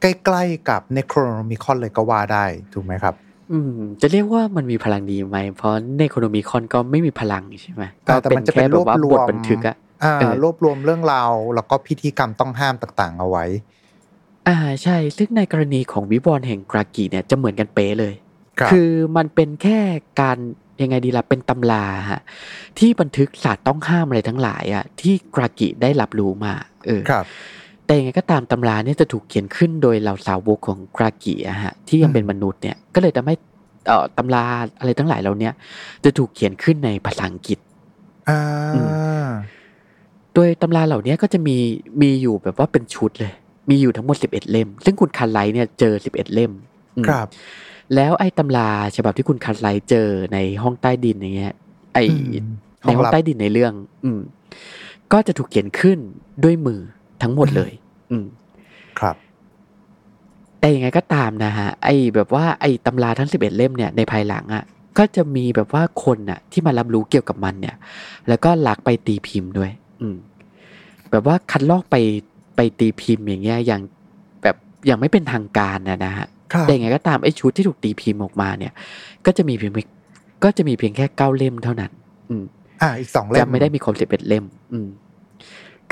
[0.00, 13.44] ใกล้ๆกับเนโครโนมิคอนเลยก็ว่าได้ถูกไหมครับๆอืม จะเรียกว่ามันมีพลังดีไหม เพราะในโคโนมีคอนก็ไม่มีพลังใช่ไหมก็แต่มันจะเป็นแค่แบบว่ารวบรวมบทบันทึกอะอ่าเออรวบรวมเรื่องราวแล้วก็พิธีกรรมต้องห้ามต่างๆ เอาไว้
[14.48, 18.14] อ่าใช่ ซึ่งในกรณีของวิวรณ์แห่งกรากีเนี่ยจะเหมือนกันเป๊ะเลย
[18.58, 19.78] ครับคือมันเป็นแค่
[20.20, 20.38] การ
[20.82, 22.20] ยังไงดีล่ะเป็นตำราฮะ
[22.78, 26.54] ที่บันทึกศาสตร์ต้องห้ามอะไรทั้งหลายอะที่กรากิได้รับรู้มา
[26.86, 27.24] เออครับ
[27.86, 33.34] แต่ยังไงก็ตามตำราเนี่ยจะถูกเขียนขึ้นโดยเหล่าสาวกของกลากิอะฮะที่ยังเป็นมนุษย์เนี่ยก็เลยทำให้
[33.86, 34.44] เอ่อตำรา
[34.78, 35.52] อะไรทั้งหลายเหล่าเนี้ย
[36.04, 37.58] จะถูกเขียนขึ้นในภาษาอังกฤษ
[38.28, 38.40] อ่า
[38.74, 38.80] อื
[40.34, 41.56] โดยตำราเหล่านี้ก็จะมี
[42.02, 43.32] มีอยู่แบบว่าเป็นชุดเลย
[43.70, 46.52] มีอยู่ทั้งหมดสิบเอ็ดเล่ม ซึ่งคุณคาร์ทไรท์เนี่ยเจอสิบเอ็ดเล่ม
[46.96, 47.26] อืมครับ
[47.94, 51.54] แล้วไอ้ตำราฉบับที่คุณคาร์ทไรท์เจอในห้องใต้ดินอย่างเงี้ย
[51.94, 52.48] ไอ้อืม
[52.82, 53.72] ในห้องลับใต้ดินในเรื่อง
[54.04, 54.20] อืม
[55.12, 55.98] ก็จะถูกเขียนขึ้น
[56.44, 56.80] ด้วยมือ
[57.22, 57.72] ทั้งหมดเลย
[58.10, 58.26] อืม
[58.98, 59.16] ครับ
[60.58, 64.64] แต่ยังไงก็ตามนะฮะ ไอ้แบบว่าไอ้ตำราทั้งสิบเอ็ดเล่มเนี่ยในภายหลังอะ่ะ
[64.98, 67.76] ก็จะมีแบบว่าคนน่ะ ที่มารับรู้เกี่ยวกับมันเนี่ย
[68.28, 69.70] แล้วก็ลักไปตีพิมพ์ด้วย
[70.00, 70.16] อืม
[71.10, 71.96] แบบว่าคัดลอกไป
[72.56, 73.80] ไปตีพิมพ์อย่างเงี้ยอย่าง
[74.42, 76.30] แบบอย่างไม่เป็นทางการนะนะฮะครับ
[76.62, 78.72] แต่ยังไงก็ตามไอ้ชุดที่ถูกตีพิมพ์ออกมาเนี่ย
[79.26, 79.82] ก็จะมีเพียงไม่
[80.44, 81.90] ก็จะมีเพียงแค่เก้าเล่มเท่านั้น
[82.30, 82.44] อืม
[82.82, 84.88] อ่า อีกสองเล่มจะไม่ได้มีครบสิบเอ็ดเล่ม อืม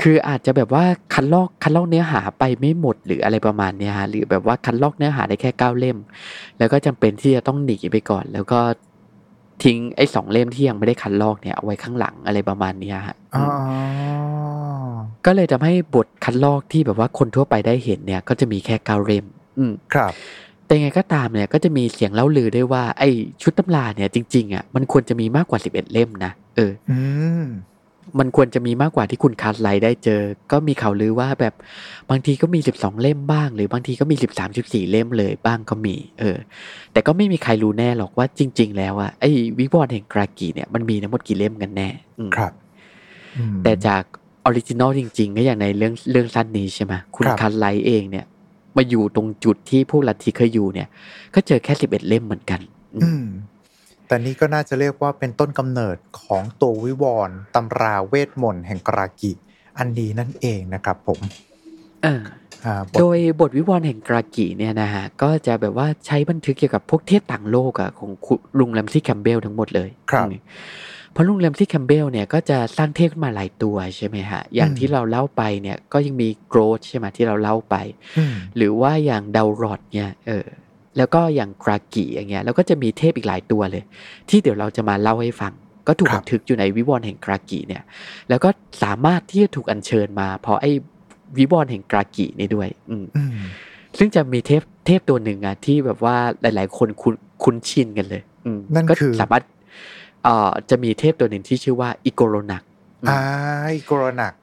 [0.01, 0.83] คืออาจจะแบบว่า
[1.13, 5.97] คัดลอกคัดลอกเนื้อหาไปไม่หมดหรืออะไรประมาณเนี้ยฮะหรือแบบว่าคัดลอกเนื้อหาได้แค่เก้าเล่ม
[6.57, 8.59] แล้วก็จำเป็นที่จะต้องหนีไปก่อน แล้วก็
[9.63, 13.45] ทิ้งไอ้สองเล่มที่ยังไม่ได้คัดลอกเนี่ยเอาไว้ข้างหลังอะไรประมาณเนี้ยฮะอ๋อ
[15.25, 19.25] ก็เลยทำให้บทคัดลอกที่แบบว่าคนทั่วไปได้เห็นเนี่ย ก็จะมีแค่เก้าเล่ม
[19.57, 20.13] อืม ครับ
[20.67, 23.09] แต่ยังไงก็ตามเนี่ยก็จะมีเสียงเล่าลือด้วยว่าไอ้
[23.41, 26.99] ชุดตำราเนี่ยจริงๆอะมันควรจะมีมากกว่าสิบเอ็ดเล่มนะเอออื
[27.43, 27.45] ม
[28.19, 31.53] มันควรจะมีมากกว่าที่คุณคาร์ทไรท์ได้เจอ ก็มีข่าวลือว่าแบบ
[32.09, 36.37] บางทีก็มีสิบสองเล่มบ้าง หรือบางทีก็มีสิบสามสิบสี่เล่มเลยบ้างก็มี เออ
[36.91, 41.89] แต่ก็ไม่มีใครรู้แน่หรอกว่าจริง ๆ แล้วอะไอ้วิวรณ์แห่งกลากิเนี่ยมันมีทั้งหมดกี่เล่มกันแน่
[42.19, 42.53] อืมครับ
[43.37, 44.03] อืมแต่จาก
[44.45, 48.25] original จริง ๆ ก็อย่างในเรื่องเรื่องสั้นนี้ใช่ไหมคุณครับคาร์ทไรท์เองเนี่ย
[48.77, 50.87] มาอยู่ตรงจุดที่พวกลัทธิเคยอยู่เนี่ย
[51.35, 52.59] ก็เจอแค่สิบเอ็ดเล่มเหมือนกัน
[52.93, 53.25] อืมอืม
[54.07, 59.31] แต่นี่ก็น่าจะเรียกว่าเป็นต้นกำเนิดของตัววิวรณ์ตำราเวทมนต์แห่งกลากิ
[59.77, 61.19] อันนี้นั่นเองนะครับผม
[62.03, 62.23] เออ
[62.65, 70.41] อ่าบทโดยบทวิวรณ์แห่งกลากิเนี่ยนะฮะก็จะแบบว่าใช้บันทึกเกี่ยวกับพวกเทพต่างโลกอะของคุณลุงแรมซี่แคมเบลทั้งหมดเลยครับอืม
[71.13, 77.75] เพราะลุงแรมซี่แคมเบลเนี่ยก็จะสร้างเทพขึ้นมาหลายตัวใช่ไหมฮะ อย่างอืมที่เราเล่าไปเนี่ยก็ยังมี Ghroth ใช่ไหมที่เราเล่าไป
[78.17, 80.45] อืมหรือว่าอย่างดาวรอดเนี่ยเออ
[80.97, 83.83] แล้วก็อย่างกรากิอย่างเงี้ยแล้วก็จะมีเทพอีกหลายตัวเลย
[84.29, 85.53] ที่เดี๋ยวเราจะมาเล่าให้ฟัง
[85.87, 87.83] ก็ถูกครับบันทึกอยู่ในวิวรณ์แห่งกรากิเนี่ย
[88.29, 88.49] แล้วก็
[88.83, 90.71] สามารถที่จะถูกอัญเชิญมา เพราะไอ้
[91.37, 93.31] วิวรณ์แห่งกรากินี่ด้วย อืมอืม
[93.97, 99.43] ซึ่งจะมีเทพเทพตัวหนึ่งอะที่แบบว่าหลาย ๆ คนคุ้นคุ้นชินกันเลยอืมนั่นก็คือสามารถ
[100.23, 102.63] เอ่อจะมีเทพตัวหนึ่งที่ชื่อว่าอิโกโรนัก
[103.03, 103.19] อืมอ่า
[103.75, 104.33] อีโกรนัก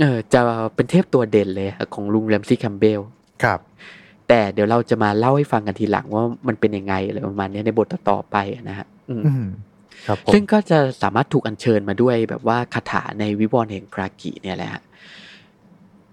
[0.00, 0.40] เออจะ
[0.74, 3.00] เป็นเทพตัวเด่นเลยอะของลุงแรมซี่แคมเบล
[3.42, 3.60] ครับ
[4.28, 9.46] แต่เดี๋ยวเราจะมาเล่าให้ฟังกันทีหลังว่ามันเป็นยังไงอะไรประมาณเนี้ยในบทต่อๆไปอะนะฮะอืมอืม
[10.06, 14.82] ครับผมซึ่งก็จะสามารถถูกอัญเชิญมาด้วยแบบว่าคาถาในวิวรณ์แห่งกรากิเนี่ยแหละฮะ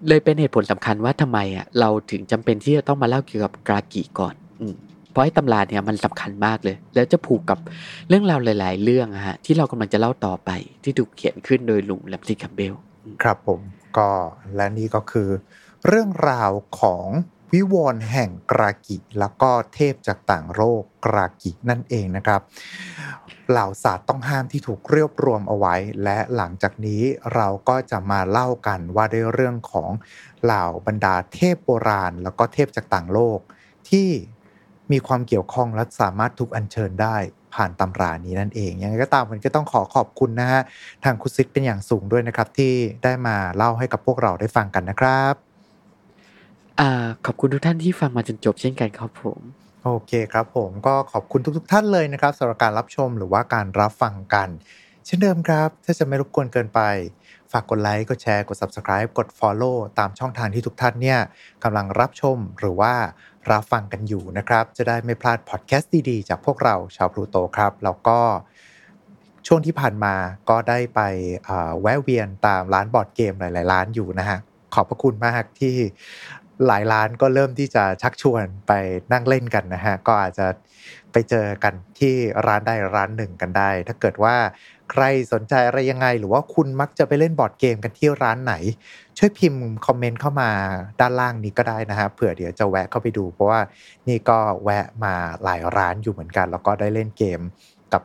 [0.08, 4.76] เลยเป็นเหตุผลสำคัญว่าทำไมอะเราถึงจำเป็นที่จะต้องมาเล่าเกี่ยวกับกรากิก่อน อืม
[5.12, 7.60] เพราะไอ้ตำราเนี่ยมันสำคัญมากเลย แล้วจะผูกกับ
[8.08, 10.50] เรื่องราวหลาย ๆ เรื่องอะฮะที่เรากำลังจะเล่าต่อไป
[10.84, 12.74] ที่ถูกเขียนขึ้นโดยลุงแลมซี่คัมเบล
[13.24, 13.60] ครับผม
[13.98, 14.10] ก็
[14.56, 15.30] และนี่ก็คือ
[15.88, 16.52] เรื่องราว
[16.82, 17.08] ของ
[17.54, 22.42] วิวรณ์แห่งกรากิ แล้วก็เทพจากต่างโลกกรากินั่นเองนะครับ
[23.50, 27.02] เหล่าศาสตร์ต้องห้ามที่ถูกเรียบรวมเอาไว้ และหลังจากนี้
[27.36, 29.90] เราก็จะมาเล่ากันว่าด้วยเรื่องของ
[30.44, 33.40] เหล่าบรรดาเทพโบราณ แล้วก็เทพจากต่างโลก
[33.90, 34.10] ที่
[34.94, 37.18] มีความเกี่ยวข้องและสามารถถูกอัญเชิญได้
[37.54, 40.62] ผ่านตำรานี้นั่นเอง ยังไงก็ตามมันก็ต้องขอขอบคุณนะฮะ
[41.04, 42.74] ทางคุณซิกเป็นอย่างสูงด้วยนะครับ ที่
[43.04, 45.34] ได้มาเล่าให้กับพวกเราได้ฟังกันนะครับ
[46.80, 49.40] อ่าขอบคุณทุกท่านที่ฟังมาจนจบเช่นกันครับผม
[49.84, 54.50] โอเคครับผมก็ขอบคุณทุก ๆ ท่านเลยนะครับสำหรับการรับชมหรือว่าการรับฟังกัน
[55.06, 56.82] เช่นเดิมครับ ถ้าจะไม่รบกวนเกินไป
[57.52, 61.20] ฝากกดไลค์กดแชร์กด Subscribe กด Follow ตามช่องทางที่ทุกท่านเนี่ย
[61.64, 62.94] กำลังรับชมหรือว่า
[63.52, 68.20] รับฟังกันอยู่นะครับ จะได้ไม่พลาดพอดแคสต์ดีๆ จากพวกเราชาวพลูโตครับ แล้วก็
[69.48, 70.16] ช่วงที่ผ่านมา
[70.50, 71.02] ก็ได้ไป
[71.82, 74.40] แวะเวียนตามร้านบอร์ดเกมหลาย ๆ ร้านอยู่นะฮะ
[74.74, 75.76] ขอบพระคุณมากที่
[76.68, 78.72] หลายร้านก็เริ่มที่จะชักชวนไป
[79.12, 80.48] นั่งเล่นกันนะฮะ ก็อาจจะ
[81.12, 82.16] ไปเจอกันที่
[82.48, 84.36] ร้านใดร้านหนึ่งกันได้ ถ้าเกิดว่า
[84.92, 88.54] ใครสนใจอะไรยังไง หรือว่าคุณมักจะไปเล่นบอร์ดเกมกันที่ร้านไหน
[89.24, 90.50] ช่วยพิมพ์คอมเมนต์เข้ามา
[91.00, 93.60] ด้านล่างนี้ก็ได้นะฮะเผื่อเดี๋ยวจะแวะเข้าไปดู เพราะว่า
[94.08, 95.14] นี่ก็แวะมา
[95.44, 97.40] หลายร้านอยู่เหมือนกัน แล้วก็ได้เล่นเกม
[97.94, 98.02] กับ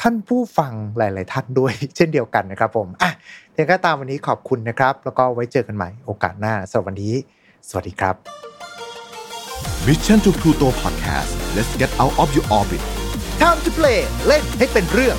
[0.00, 3.10] ท่านผู้ฟังหลาย ๆ ท่านด้วย เช่นเดียวกันนะครับผมอะ
[3.52, 7.14] เดี๋ยวก็ตามวันนี้ขอบคุณนะครับ แล้วก็ไว้เจอกันใหม่โอกาสหน้าสำหรับวันนี้
[7.68, 8.14] สวัสดีครับ
[9.86, 12.82] Mission to Pluto Podcast let's get out of your orbit
[13.40, 15.18] Time to play เล่นให้เป็นเรื่อง